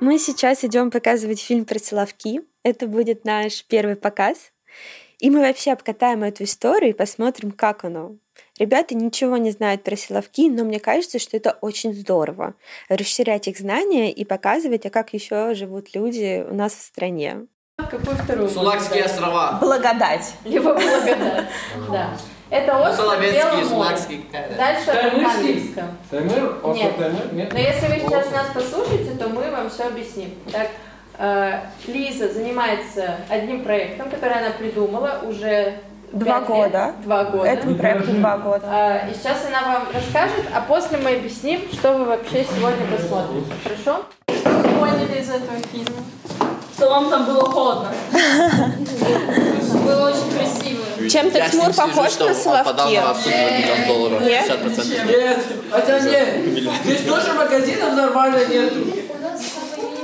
[0.00, 2.40] Мы сейчас идем показывать фильм про Соловки.
[2.62, 4.50] Это будет наш первый показ.
[5.18, 8.16] И мы вообще обкатаем эту историю и посмотрим, как оно.
[8.58, 12.54] Ребята ничего не знают про силовки, но мне кажется, что это очень здорово.
[12.88, 17.46] Расширять их знания и показывать, а как еще живут люди у нас в стране.
[17.76, 18.48] Какой второй?
[18.48, 19.58] Сулакские острова.
[19.60, 20.34] Благодать.
[20.44, 21.46] Либо благодать.
[21.90, 22.16] Да.
[22.50, 23.96] Это остров Белый море.
[24.58, 25.84] Дальше Архангельска.
[26.10, 26.58] Таймыр?
[26.62, 26.96] Остров Нет.
[26.98, 27.32] Таймыр?
[27.32, 27.52] Нет?
[27.52, 30.34] Но если вы сейчас нас послушаете, то мы вам все объясним.
[30.52, 30.68] Так,
[31.16, 35.78] э, Лиза занимается одним проектом, который она придумала уже
[36.12, 36.86] Два года.
[36.86, 37.02] лет.
[37.04, 37.48] Два года.
[37.48, 38.64] Этому проекту два года.
[38.66, 43.46] А, И сейчас она вам расскажет, а после мы объясним, что вы вообще сегодня посмотрите.
[43.64, 44.02] Хорошо?
[44.28, 46.02] Что вы поняли из этого фильма?
[46.76, 47.88] Что вам там было холодно.
[49.84, 50.82] Было очень красиво.
[51.08, 52.92] Тимур слежу, похож на Соловки?
[54.20, 54.50] Нет?
[54.50, 55.06] 50%.
[55.06, 55.38] Нет,
[55.70, 56.28] хотя нет.
[56.84, 58.76] Здесь тоже магазинов нормально нету.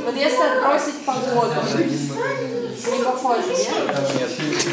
[0.08, 3.68] Вот если отбросить погоду, не похоже, нет?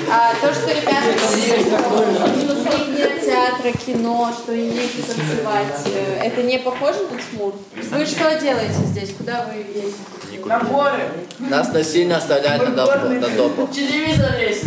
[0.09, 6.57] А то, что ребята говорят, нет театра, кино, что им нечего танцевать, э, это не
[6.59, 7.53] похоже на Тьмур?
[7.75, 9.13] Вы что делаете здесь?
[9.17, 10.45] Куда вы ездите?
[10.45, 11.11] На море.
[11.39, 13.71] Нас насильно оставляют на доп- на допах.
[13.71, 14.63] Телевизор есть.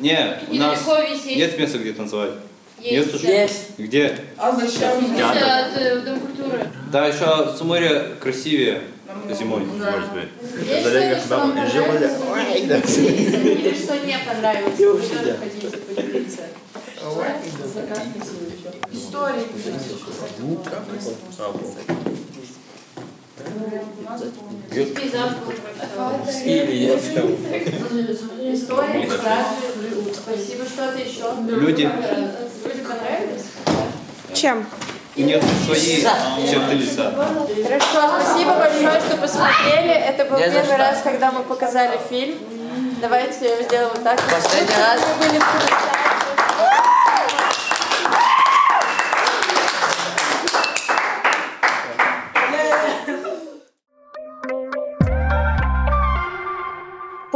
[0.00, 1.26] Не, у нас есть.
[1.26, 2.32] нет места, где танцевать.
[2.80, 3.06] Есть.
[3.06, 3.26] Нет уже?
[3.28, 3.78] Есть.
[3.78, 4.18] Где?
[4.36, 5.00] А зачем?
[5.00, 6.66] Здесь от э, Дом культуры.
[6.90, 8.82] Да, еще в Сумыре красивее
[9.34, 9.62] зимой.
[9.62, 12.98] Есть что-то, что вам понравилось?
[12.98, 14.78] Или что не понравилось?
[14.78, 16.42] Вы тоже хотите поделиться?
[18.92, 19.46] Истории.
[20.38, 20.62] Был
[28.52, 29.56] Истории, фразы.
[30.14, 30.64] Спасибо.
[30.64, 31.24] Что-то еще?
[31.48, 31.82] Люди.
[32.64, 33.46] Люди понравились?
[34.34, 34.66] Чем?
[35.18, 36.02] У них свои
[36.46, 37.10] черты лица.
[37.64, 39.92] Хорошо, спасибо большое, что посмотрели.
[39.92, 42.38] Это был за первый раз, когда мы показали фильм.
[43.00, 44.20] Давайте сделаем вот так.
[44.20, 45.00] Последний раз.
[45.00, 46.15] Вы были в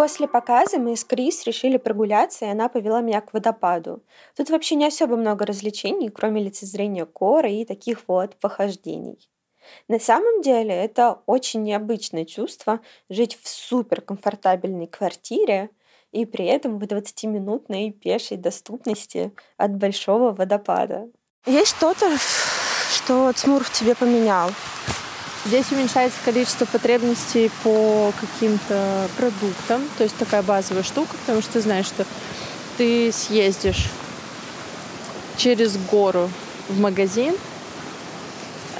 [0.00, 4.02] После показа мы с Крис решили прогуляться, и она повела меня к водопаду.
[4.34, 9.30] Тут вообще не особо много развлечений, кроме лицезрения горы и таких вот похождений.
[9.88, 15.68] На самом деле это очень необычное чувство жить в суперкомфортабельной квартире
[16.12, 21.10] и при этом в 20-минутной пешей доступности от большого водопада.
[21.44, 22.06] Есть что-то,
[22.90, 24.48] что Цмур в тебе поменял?
[25.46, 31.60] Здесь уменьшается количество потребностей по каким-то продуктам, то есть такая базовая штука, потому что ты
[31.62, 32.04] знаешь, что
[32.76, 33.88] ты съездишь
[35.38, 36.30] через гору
[36.68, 37.34] в магазин,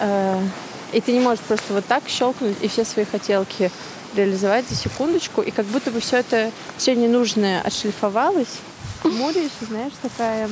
[0.01, 0.42] э,
[0.92, 3.70] и ты не можешь просто вот так щелкнуть и все свои хотелки
[4.14, 8.59] реализовать за секундочку, и как будто бы все это все ненужное отшлифовалось.
[9.05, 10.51] Муришь, знаешь, такая...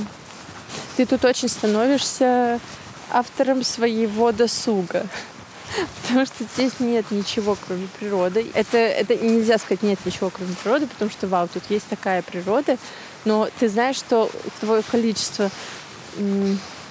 [0.96, 2.60] Ты тут очень становишься
[3.10, 5.06] автором своего досуга.
[6.02, 8.46] Потому что здесь нет ничего, кроме природы.
[8.54, 12.78] Это, это нельзя сказать нет ничего, кроме природы, потому что, вау, тут есть такая природа,
[13.24, 15.50] но ты знаешь, что твое количество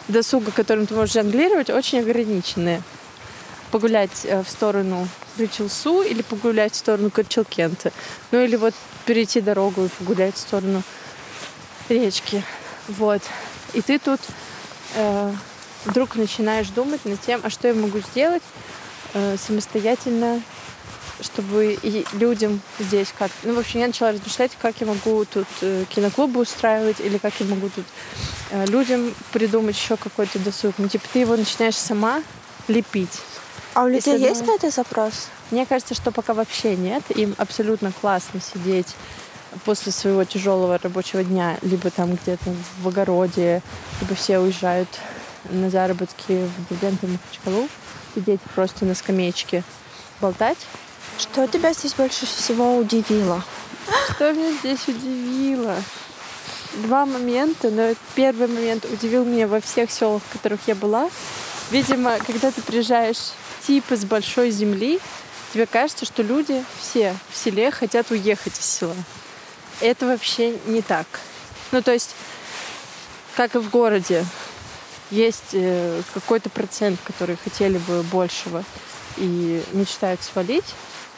[0.08, 2.82] досуга, которым ты можешь жонглировать, очень ограниченное.
[3.72, 7.92] Погулять э, в сторону Ричелсу или погулять в сторону Корчелкента.
[8.32, 8.74] Ну или вот
[9.06, 10.84] перейти дорогу и погулять в сторону
[11.90, 12.44] речки.
[12.88, 13.22] Вот.
[13.74, 14.22] И ты тут
[14.96, 15.34] э,
[15.88, 18.44] вдруг начинаешь думать над тем, а что я могу сделать
[19.14, 20.42] э, самостоятельно,
[21.22, 23.32] чтобы и людям здесь как...
[23.44, 27.34] Ну, в общем, я начала размышлять, как я могу тут э, киноклубы устраивать, или как
[27.40, 27.86] я могу тут
[28.52, 30.76] э, людям придумать еще какой-то досуг.
[30.78, 32.22] Ну, типа, ты его начинаешь сама
[32.68, 33.20] лепить.
[33.74, 35.28] А у людей есть на это запрос?
[35.52, 37.04] Мне кажется, что пока вообще нет.
[37.16, 38.96] Им абсолютно классно сидеть
[39.66, 43.62] после своего тяжелого рабочего дня, либо там где-то в огороде,
[44.02, 44.90] либо все уезжают
[45.50, 47.68] на заработки в Дербент и Махачкалу,
[48.16, 49.64] сидеть просто на скамеечке,
[50.22, 50.58] болтать.
[51.18, 53.44] Что тебя здесь больше всего удивило?
[54.12, 55.76] Что меня здесь удивило?
[56.84, 61.10] Два момента, но первый момент удивил меня во всех селах, в которых я была.
[61.72, 63.32] Видимо, когда ты приезжаешь
[63.66, 65.00] типа с большой земли,
[65.54, 68.96] тебе кажется, что люди все в селе хотят уехать из села.
[69.82, 71.08] Это вообще не так.
[71.72, 72.16] Ну, то есть,
[73.36, 74.26] как и в городе,
[75.12, 78.64] есть э, какой-то процент, которые хотели бы большего
[79.18, 80.76] и мечтают свалить,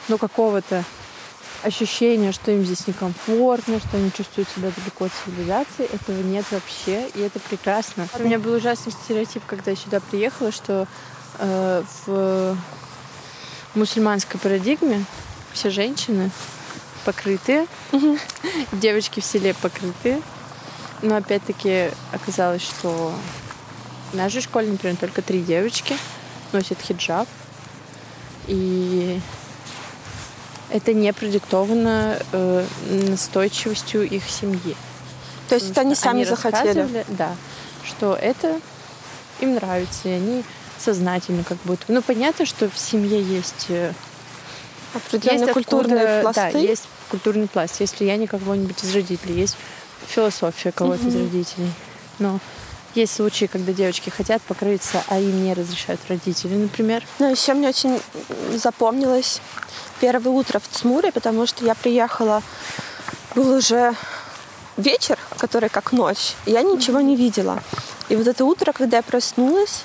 [0.08, 0.84] но какого-то
[1.62, 7.08] ощущения, что им здесь некомфортно, что они чувствуют себя далеко от цивилизации, этого нет вообще,
[7.14, 8.08] и это прекрасно.
[8.18, 10.86] У меня был ужасный стереотип, когда я сюда приехала, что
[11.38, 12.56] э, в
[13.74, 15.04] мусульманской парадигме
[15.52, 16.30] все женщины
[17.04, 17.66] покрытые,
[18.72, 20.22] девочки в селе покрытые,
[21.02, 23.12] но опять-таки оказалось, что
[24.12, 25.96] в нашей школе, например, только три девочки
[26.52, 27.28] носят хиджаб,
[28.46, 29.20] и
[30.70, 32.66] это не продиктовано э,
[33.08, 34.76] настойчивостью их семьи.
[35.48, 36.66] То есть это они сами захотели?
[36.80, 37.34] рассказывали, Да,
[37.84, 38.60] что это
[39.40, 40.44] им нравится, и они
[40.78, 41.84] сознательно как будто.
[41.88, 43.66] Ну, понятно, что в семье есть...
[43.68, 43.92] э,
[44.94, 46.52] Определенные есть культурные откуда- пласты?
[46.52, 47.80] Да, есть культурный пласт.
[47.80, 49.56] Есть влияние кого-нибудь из родителей, есть
[50.08, 51.24] философия кого-то из Мгм.
[51.24, 51.72] родителей.
[52.18, 52.40] Но
[52.94, 57.04] есть случаи, когда девочки хотят покрыться, а им не разрешают родители, например.
[57.18, 58.00] Ну, еще мне очень
[58.54, 59.40] запомнилось
[60.00, 62.42] первое утро в Цмуре, потому что я приехала,
[63.34, 63.94] был уже
[64.76, 67.62] вечер, который как ночь, и я ничего не видела.
[68.08, 69.82] И вот это утро, когда я проснулась,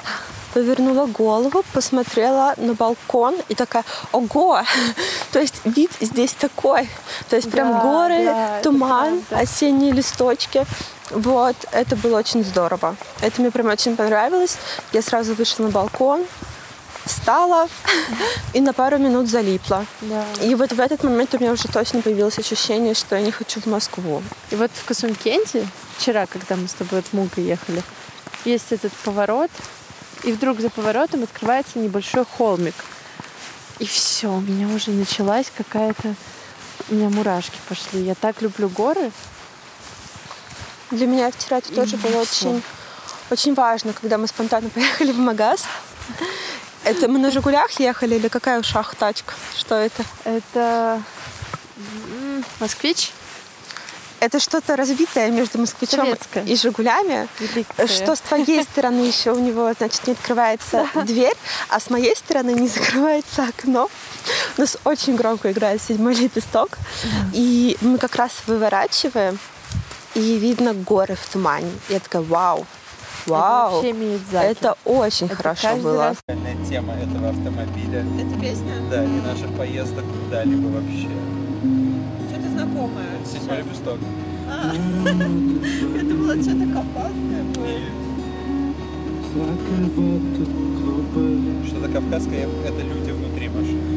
[0.53, 4.61] повернула голову, посмотрела на балкон и такая, ого!
[5.31, 6.89] То есть вид здесь такой.
[7.29, 10.65] То есть прям Да, горы, да, туман, осенние листочки.
[11.11, 12.95] Вот, это было очень здорово.
[13.21, 14.57] Это мне прям очень понравилось.
[14.91, 16.25] Я сразу вышла на балкон,
[17.05, 17.67] встала
[18.53, 19.85] и на пару минут залипла.
[20.01, 20.25] Да.
[20.41, 23.61] И вот в этот момент у меня уже точно появилось ощущение, что я не хочу
[23.61, 24.23] в Москву.
[24.51, 27.83] И вот в Касумкенте, вчера, когда мы с тобой от Муга ехали,
[28.43, 29.51] есть этот поворот,
[30.23, 32.75] и вдруг за поворотом открывается небольшой холмик.
[33.79, 36.15] И все, у меня уже началась какая-то...
[36.89, 38.01] У меня мурашки пошли.
[38.03, 39.11] Я так люблю горы.
[40.91, 42.61] Для меня вчера это тоже было очень,
[43.31, 45.63] очень важно, когда мы спонтанно поехали в магаз.
[46.83, 49.33] Это мы на «Жигулях» ехали или какая у шах тачка?
[49.57, 50.03] Что это?
[50.23, 51.01] Это
[52.59, 53.11] москвич.
[54.19, 56.43] Это что-то разбитое между москвичом Советское.
[56.45, 57.27] и «Жигулями».
[57.39, 57.87] Великое.
[57.87, 61.35] Что с твоей стороны еще у него, значит, не открывается дверь,
[61.69, 63.89] а с моей стороны не закрывается окно.
[64.57, 66.77] У нас очень громко играет седьмой лепесток.
[67.33, 69.37] И мы как раз выворачиваем,
[70.15, 71.71] и видно горы в тумане.
[71.89, 72.65] Я такая, вау,
[73.25, 73.75] вау.
[73.75, 74.51] вообще имеет закер.
[74.51, 76.03] Это очень Это хорошо было.
[76.05, 76.17] раз
[76.69, 78.03] Тема этого автомобиля.
[78.19, 78.73] Это песня?
[78.89, 81.09] Да, и наших поездок куда-либо вообще.
[82.29, 83.23] Что ты знакомое.
[83.25, 83.99] Седьмой лепесток.
[84.49, 84.73] А.
[85.95, 87.45] Я думала, что-то кавказское.
[91.67, 93.95] Что-то кавказское— это люди внутри машины.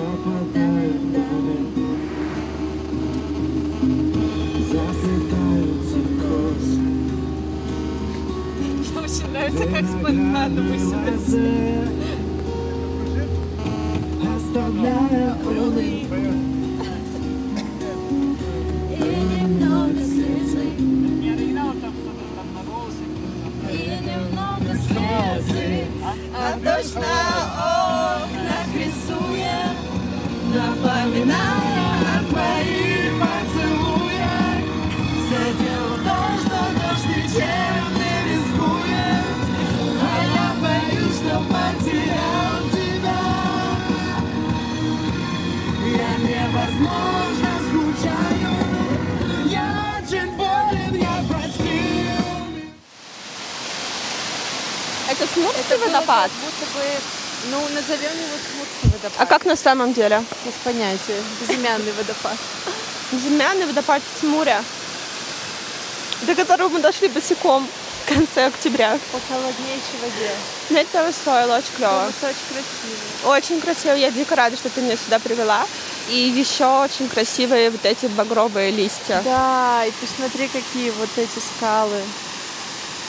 [0.00, 0.08] Мне
[8.98, 11.18] очень нравится, как спонтанно мы сюда
[26.32, 27.09] А дождь на
[55.20, 56.30] Это Смурский водопад?
[56.40, 56.84] будто бы,
[57.50, 59.12] ну, назовем его Смурский водопад.
[59.18, 60.24] А как на самом деле?
[60.46, 61.22] Без понятия.
[61.40, 62.36] Безымянный водопад.
[63.12, 64.64] Безымянный водопад Тимуря,
[66.22, 67.68] до которого мы дошли босиком
[68.04, 68.98] в конце октября.
[69.12, 70.30] По холоднейшей воде.
[70.70, 72.08] Но это того стоило, очень клево.
[72.08, 73.36] Это очень красиво.
[73.36, 73.92] Очень красиво.
[73.92, 75.66] Я дико рада, что ты меня сюда привела.
[76.08, 79.20] И еще очень красивые вот эти багровые листья.
[79.22, 82.00] Да, и посмотри, какие вот эти скалы.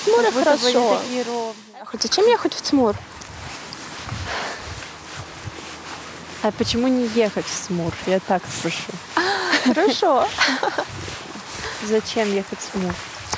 [0.05, 0.99] Как будто бы они хорошо.
[1.01, 1.70] такие ровные.
[1.85, 2.95] Хоть зачем ехать в Тимур?
[6.43, 7.93] А почему не ехать в Смур?
[8.05, 8.91] Я так спрошу.
[9.63, 10.27] Хорошо.
[11.87, 12.93] Зачем ехать в Смур?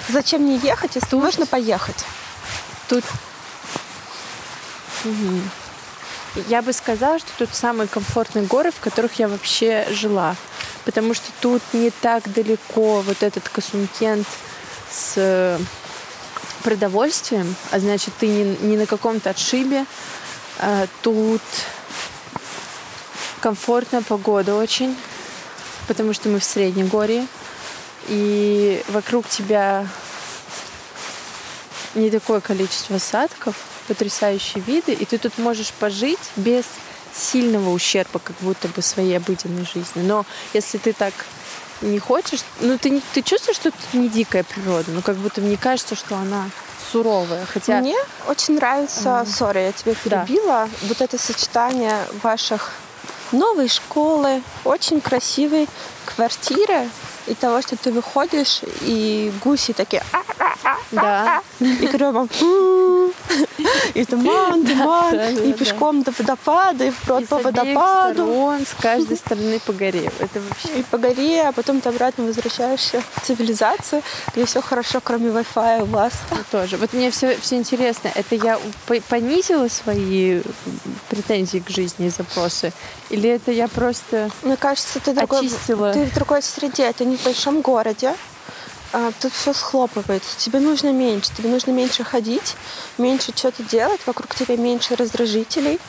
[0.10, 2.06] Зачем не ехать, если можно поехать?
[2.90, 3.04] Тут...
[5.06, 5.50] Мгм.
[6.48, 10.36] Я бы сказала, что тут самые комфортные горы, в которых я вообще жила.
[10.84, 14.28] Потому что тут не так далеко вот этот Касумкент
[14.90, 15.60] с
[16.64, 19.86] продовольствием, а значит, ты не, не на каком-то отшибе.
[20.60, 21.42] А тут
[23.40, 24.96] комфортная погода очень,
[25.88, 27.28] потому что мы в Среднегорье.
[28.08, 29.88] И вокруг тебя
[31.96, 33.56] не такое количество осадков,
[33.88, 36.66] потрясающие виды, и ты тут можешь пожить без
[37.14, 40.02] сильного ущерба, как будто бы своей обыденной жизни.
[40.02, 41.14] Но если ты так
[41.82, 45.42] не хочешь, ну ты, не- ты чувствуешь, что это не дикая природа, ну как будто
[45.42, 46.50] мне кажется, что она
[46.92, 47.96] суровая, хотя Мне
[48.28, 50.26] очень нравится, сори, я тебя Да.
[50.26, 52.72] перебила, вот это сочетание ваших
[53.32, 55.68] новой школы, очень красивой
[56.06, 56.88] квартиры
[57.26, 60.43] и того, что ты выходишь, и гуси такие «А-а-а-а-а»,
[60.92, 63.14] да, и крёвом «М-м-м»,
[63.94, 68.54] и туман, туман, и пешком до водопада, и и по водопаду.
[68.66, 70.12] с каждой стороны по горе.
[70.20, 74.02] Это вообще И по горе, а потом ты обратно возвращаешься в цивилизацию,
[74.36, 76.14] где все хорошо, кроме Wi-Fi у вас.
[76.52, 76.78] тоже.
[76.78, 80.42] Вот мне все, все интересно, это я по- понизила свои
[81.10, 82.72] претензии к жизни и запросы?
[83.10, 85.94] Или это я просто Мне кажется, ты, другой, очистила?
[85.94, 88.14] ты в другой среде, ты не в большом городе.
[88.94, 90.38] А, тут все схлопывается.
[90.38, 91.32] Тебе нужно меньше.
[91.36, 92.56] Тебе нужно меньше ходить,
[93.00, 95.80] меньше что-то делать, вокруг тебя меньше раздражителей,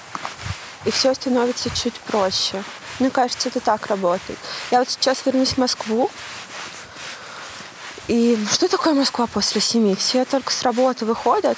[0.87, 2.65] и все становится чуть проще.
[2.99, 4.39] Мне кажется, это так работает.
[4.71, 6.11] Я вот сейчас вернусь в Москву.
[8.07, 9.95] И что такое Москва после семи?
[9.95, 11.57] Все только с работы выходят,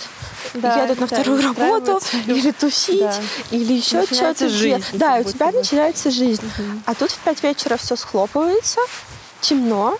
[0.55, 3.21] Да, едут на да, вторую и работу, или тусить, Да.
[3.51, 5.59] или еще Начинается что-то жизнь, Да, у тебя бы.
[5.59, 6.49] начинается жизнь.
[6.87, 8.81] А тут в пять вечера все схлопывается,
[9.41, 9.99] темно,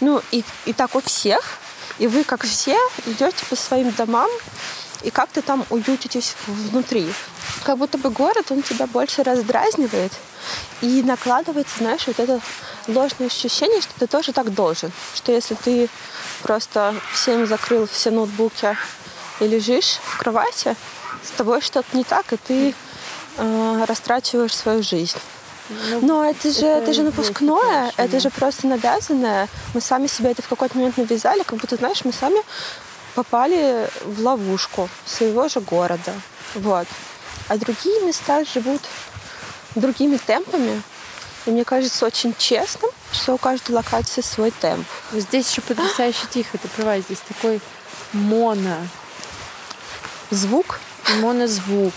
[0.00, 1.58] ну и, и так у всех.
[1.98, 4.30] И вы, как все, идете по своим домам
[5.02, 7.12] и как-то там уютитесь внутри.
[7.64, 10.12] Как будто бы город, он тебя больше раздразнивает
[10.80, 12.40] и накладывается, знаешь, вот это
[12.86, 14.92] ложное ощущение, что ты тоже так должен.
[15.14, 15.88] Что если ты
[16.42, 18.76] просто всем закрыл все ноутбуки
[19.40, 20.76] и лежишь в кровати,
[21.24, 22.74] с тобой что-то не так, и ты
[23.38, 25.18] э, растрачиваешь свою жизнь.
[26.02, 29.48] Но это же, это, же есть напускное, это же просто навязанное.
[29.74, 32.40] Мы сами себя это в какой-то момент навязали, как будто, знаешь, мы сами
[33.14, 36.12] попали в ловушку своего же города.
[36.54, 36.86] Вот.
[37.48, 38.82] А другие места живут
[39.74, 40.82] другими темпами.
[41.46, 44.86] И мне кажется очень честным, что у каждой локации свой темп.
[45.12, 47.60] Здесь еще потрясающе тихо, ты права, здесь такой
[48.12, 48.76] моно
[50.30, 50.80] Звук
[51.20, 51.94] монозвук,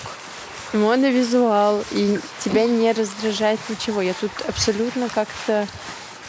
[0.74, 4.02] моновизуал, и тебя не раздражает ничего.
[4.02, 5.68] Я тут абсолютно как-то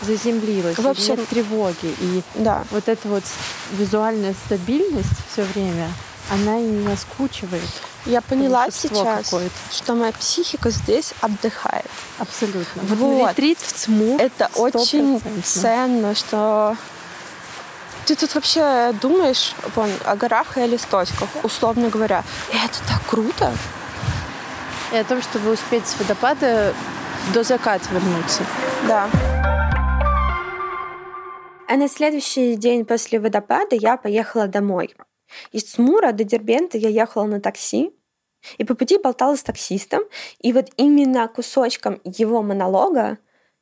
[0.01, 0.79] заземлилась.
[0.79, 1.95] В общем- нет тревоги.
[2.01, 2.65] И Да.
[2.71, 3.25] вот эта вот
[3.73, 5.89] визуальная стабильность все время,
[6.31, 7.63] она и не наскучивает.
[8.07, 9.35] Я поняла сейчас,
[9.71, 11.85] что моя психика здесь отдыхает.
[12.19, 12.83] Абсолютно.
[12.83, 12.99] Вот.
[12.99, 14.17] Вот ретрит в ЦМУ.
[14.19, 15.45] Это очень 100%.
[15.45, 16.77] ценно, что
[18.07, 22.25] ты тут вообще думаешь вон, о горах и о листочках, условно говоря.
[22.53, 23.53] И это так круто.
[24.93, 26.75] И о том, чтобы успеть с водопада
[27.33, 28.43] до заката вернуться.
[28.89, 29.09] Да.
[31.69, 34.95] А на следующий день после водопада я поехала домой.
[35.53, 37.93] Из Цмура до Дербента я ехала на такси,
[38.59, 40.03] и по пути болтала с таксистом.
[40.41, 43.19] И вот именно кусочком его монолога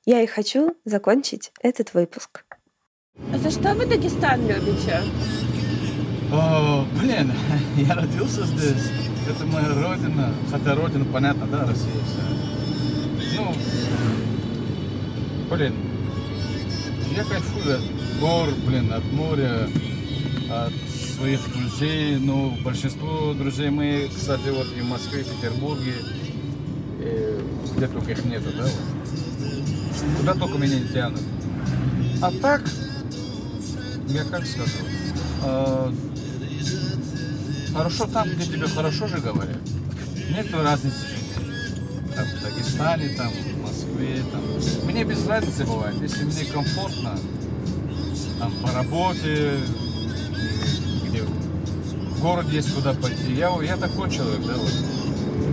[0.06, 2.44] я и хочу закончить этот выпуск.
[3.34, 5.02] За что вы Дагестан любите?
[6.30, 7.32] О, блин,
[7.76, 8.90] я родился здесь.
[9.28, 10.32] Это моя родина.
[10.50, 13.36] Хотя родина, понятно, да, Россия вся.
[13.36, 13.54] Ну,
[15.50, 15.74] блин,
[17.16, 19.68] я кайфую от гор, блин, от моря,
[20.50, 20.72] от
[21.16, 22.18] своих друзей.
[22.18, 25.94] Ну, большинство друзей моих, кстати, вот и в Москве, и в Петербурге,
[27.00, 27.40] и
[27.76, 30.18] где только их нету, да, вот.
[30.18, 31.22] Куда только меня не тянут.
[32.20, 32.62] А так,
[34.08, 34.78] я как скажу,
[37.78, 39.60] хорошо там, где тебе хорошо же говорят.
[40.30, 42.14] Нет разницы жить.
[42.14, 44.42] Там, в Дагестане, там, в Москве, там.
[44.84, 45.94] Мне без разницы бывает.
[46.02, 47.16] Если мне комфортно,
[48.40, 49.60] там, по работе,
[51.08, 53.34] где в городе есть куда пойти.
[53.34, 54.72] Я, я такой человек, да, вот.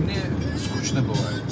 [0.04, 0.20] Мне
[0.58, 1.44] скучно бывает.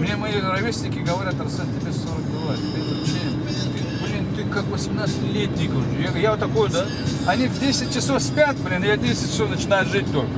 [0.00, 2.60] Мне мои ровесники говорят, Арсен, тебе 40 бывает.
[2.60, 3.42] Ты зачем?
[3.46, 3.97] Ты,
[4.38, 6.14] ты как 18-летний, короче.
[6.14, 6.86] Я, я вот такой, да?
[7.26, 10.30] Они в 10 часов спят, блин, я 10 часов начинаю жить только.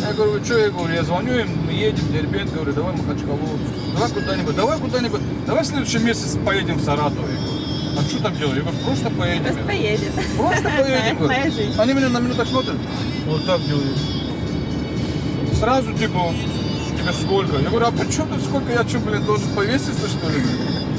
[0.00, 2.94] Я говорю, вы что, я говорю, я звоню им, мы едем, в Дербент, говорю, давай
[2.94, 3.58] в Махачкалу,
[3.92, 7.18] давай куда-нибудь, давай куда-нибудь, давай в следующий месяц поедем в Саратов.
[7.18, 8.56] Я говорю, а что там делать?
[8.56, 9.44] Я говорю, просто поедем.
[9.44, 10.12] Просто поедем.
[10.38, 11.26] Просто поедем.
[11.26, 11.74] Моя жизнь.
[11.78, 12.76] Они меня на так смотрят,
[13.26, 13.98] вот так делают.
[15.58, 16.32] Сразу типа,
[16.96, 17.58] тебе сколько?
[17.58, 18.72] Я говорю, а при чем тут сколько?
[18.72, 20.42] Я что, блин, должен повеситься, что ли?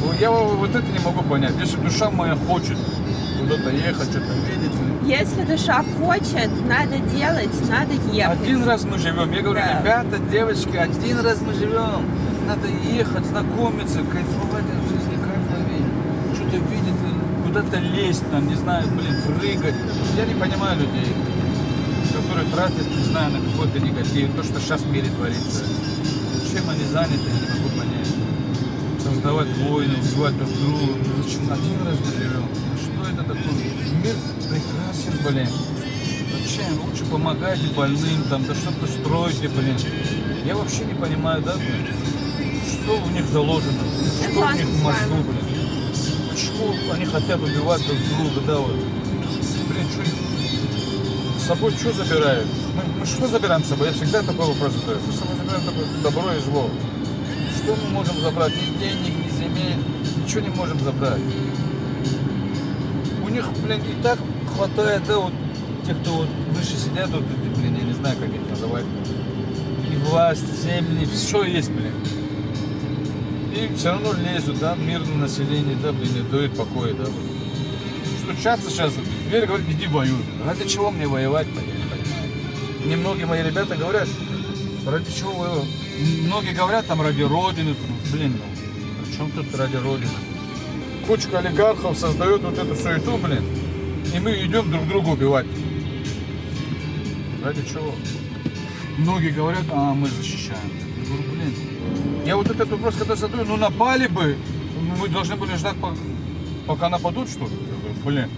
[0.09, 1.53] Ну, Я вот это не могу понять.
[1.59, 2.77] Если душа моя хочет
[3.39, 4.71] куда-то ехать, что-то видеть,
[5.05, 8.41] Если душа хочет, надо делать, надо ехать.
[8.41, 9.31] Один раз мы живем.
[9.31, 9.79] Я говорю, Да.
[9.79, 12.05] ребята, девочки, один раз мы живем.
[12.47, 16.35] Надо ехать, знакомиться, кайфовать от жизни, кайф ловить.
[16.35, 16.99] Что-то видеть,
[17.45, 19.75] куда-то лезть, там, не знаю, блин, прыгать.
[20.17, 21.13] Я не понимаю людей,
[22.11, 25.63] которые тратят, не знаю, на какой-то негатив, то, что сейчас в мире творится.
[26.51, 27.68] Чем они заняты, я не могу.
[29.19, 30.93] Создавать войны, убивать друг друга.
[31.21, 32.45] Зачем один раз живем?
[32.79, 33.51] Что это такое?
[34.01, 34.15] Мир
[34.47, 35.49] прекрасен, блин.
[36.31, 36.81] Зачем?
[36.85, 39.75] Лучше помогайте больным, там, да что-то стройте, блин.
[40.45, 41.87] Я вообще не понимаю, да, блин,
[42.65, 43.83] что у них заложено,
[44.21, 45.91] что у них в мозгу, блин.
[46.31, 48.71] Почему они хотят убивать друг друга, да, вот.
[49.67, 52.47] Блин, что с собой что забирают?
[52.73, 53.87] Мы, мы что забираем с собой?
[53.87, 54.99] Я всегда такой вопрос задаю.
[55.05, 56.69] Мы с собой забираем только добро и зло.
[57.69, 58.51] Что мы можем забрать?
[58.51, 59.77] Ни денег, ни земель,
[60.17, 61.21] ничего не можем забрать.
[63.23, 64.17] У них, блин, и так
[64.55, 65.33] хватает, да, вот
[65.85, 68.85] тех, кто вот выше сидят, вот, блин, я не знаю, как их называть.
[69.87, 71.93] И власть, земли, все есть, блин.
[73.53, 77.03] И все равно лезут, да, мирное население, да, блин, не дают покоя, да.
[77.03, 78.33] вот.
[78.35, 78.93] Стучаться сейчас,
[79.27, 80.25] дверь говорит, иди воюй.
[80.43, 82.03] Ради чего мне воевать-то, я не понимаю.
[82.83, 84.07] Мне многие мои ребята говорят,
[84.87, 85.88] ради чего воевать?
[85.99, 87.75] Многие говорят там ради Родины,
[88.13, 90.09] блин, ну, чем тут ради Родины?
[91.05, 93.43] Кучка олигархов создает вот эту суету, блин,
[94.15, 95.45] и мы идем друг друга убивать.
[97.43, 97.93] Ради чего?
[98.97, 100.59] Многие говорят, а мы защищаем.
[101.01, 101.53] Я говорю, блин,
[102.25, 104.37] я вот этот вопрос когда задаю, ну напали бы,
[105.01, 105.95] мы должны были ждать, по-
[106.65, 107.51] пока нападут, что ли?
[107.51, 108.29] Я говорю, блин.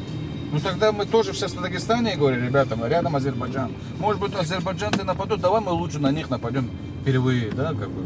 [0.51, 3.71] Ну тогда мы тоже сейчас на Дагестане, говорю, ребята, мы рядом Азербайджан.
[3.99, 6.69] Может быть, азербайджанцы нападут, давай мы лучше на них нападем
[7.01, 8.05] впервые, да, как бы.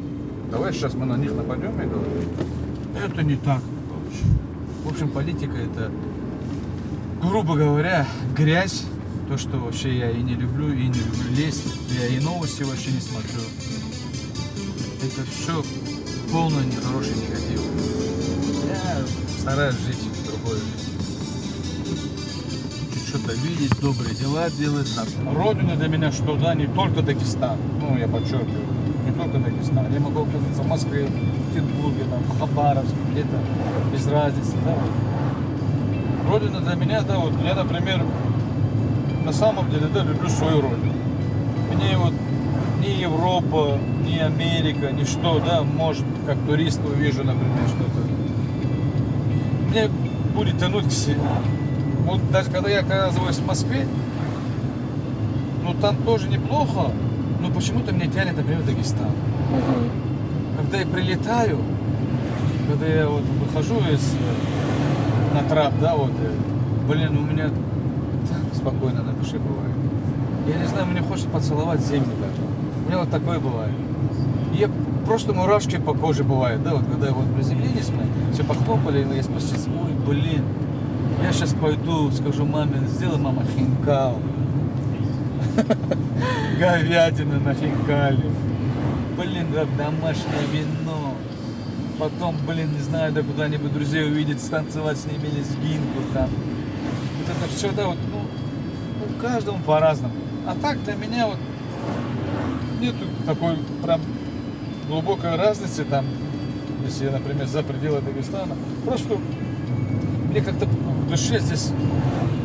[0.49, 2.11] Давай сейчас мы на них нападем, я говорю.
[3.03, 3.61] Это не так.
[4.83, 5.91] В общем, политика это,
[7.21, 8.85] грубо говоря, грязь.
[9.27, 11.65] То, что вообще я и не люблю, и не люблю лезть.
[11.99, 13.41] Я и новости вообще не смотрю.
[15.01, 15.63] Это все
[16.31, 17.61] полный нехороший негатив.
[18.67, 19.03] Я
[19.39, 20.59] стараюсь жить другой
[22.93, 24.87] Чуть что-то видеть, добрые дела делать.
[25.35, 27.57] Родина для меня что, да, не только Дагестан.
[27.81, 28.74] Ну, я подчеркиваю,
[29.15, 29.85] не только Дагестан.
[29.93, 33.39] Я могу оказаться в Москве, в Петербурге, там, в Хабаровске, где-то,
[33.93, 34.75] без разницы, да.
[36.29, 38.03] Родина для меня, да, вот, я, например,
[39.23, 40.93] на самом деле, да, люблю свою родину.
[41.73, 42.13] Мне вот
[42.79, 48.05] ни Европа, ни Америка, ни что, да, может, как турист увижу, например, что-то.
[49.69, 49.89] Мне
[50.35, 51.17] будет тянуть к себе.
[52.05, 53.87] Вот даже когда я оказываюсь в Москве,
[55.63, 56.91] ну там тоже неплохо,
[57.39, 59.11] но почему-то меня тянет, например, в Дагестан.
[60.57, 61.59] Когда я прилетаю,
[62.69, 68.55] когда я вот выхожу из э, на трап, да, вот, э, блин, у меня так
[68.55, 69.75] спокойно на душе бывает.
[70.47, 72.41] Я не знаю, мне хочется поцеловать землю даже.
[72.85, 73.73] У меня вот такое бывает.
[74.53, 74.69] Я
[75.05, 79.15] просто мурашки по коже бывает, да, вот когда я вот приземлились мы, все похлопали, и
[79.15, 80.43] я спустился, ой, блин,
[81.21, 84.19] я сейчас пойду, скажу маме, сделай мама хинкал.
[86.57, 88.31] Говядина на хинкале.
[89.17, 91.15] Блин, да, домашнее вино.
[91.99, 96.29] Потом, блин, не знаю, да куда-нибудь друзей увидеть, станцевать с ними лезгинку там.
[97.19, 98.21] Вот это все, да, вот, ну,
[98.99, 100.13] ну, каждому по-разному.
[100.47, 101.37] А так для меня вот
[102.79, 104.01] нету такой прям
[104.87, 106.05] глубокой разницы там,
[106.85, 108.55] если я, например, за пределы Дагестана.
[108.85, 109.17] Просто
[110.29, 111.71] мне как-то в душе здесь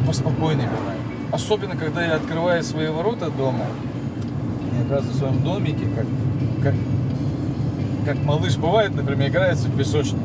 [0.07, 1.01] поспокойнее бывает.
[1.33, 3.67] Особенно, когда я открываю свои ворота дома,
[4.81, 6.07] и оказываюсь в своем домике, как,
[6.63, 6.75] как,
[8.07, 10.25] как малыш бывает, например, играется в песочнике,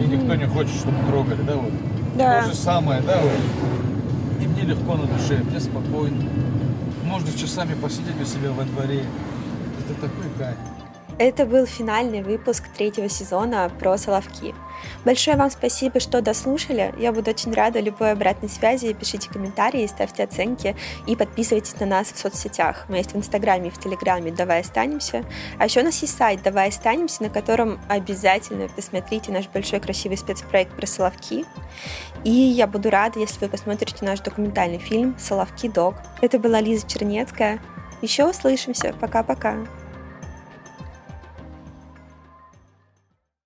[0.00, 1.72] и никто не хочет, чтобы трогали, да, вот.
[2.16, 2.42] Да.
[2.42, 4.42] То же самое, да, вот.
[4.42, 6.24] И мне легко на душе, мне спокойно.
[7.04, 9.04] Можно часами посидеть у себя во дворе.
[9.78, 10.56] Это такой кайф.
[11.18, 14.54] Это был финальный выпуск третьего сезона про Соловки.
[15.04, 16.94] Большое вам спасибо, что дослушали.
[16.98, 18.92] Я буду очень рада любой обратной связи.
[18.92, 20.76] Пишите комментарии, ставьте оценки
[21.06, 22.86] и подписывайтесь на нас в соцсетях.
[22.88, 25.24] Мы есть в Инстаграме и в Телеграме «Давай останемся».
[25.58, 30.16] А еще у нас есть сайт «Давай останемся», на котором обязательно посмотрите наш большой красивый
[30.16, 31.44] спецпроект про Соловки.
[32.24, 35.96] И я буду рада, если вы посмотрите наш документальный фильм «Соловки Дог».
[36.20, 37.60] Это была Лиза Чернецкая.
[38.00, 38.94] Еще услышимся.
[39.00, 39.56] Пока-пока.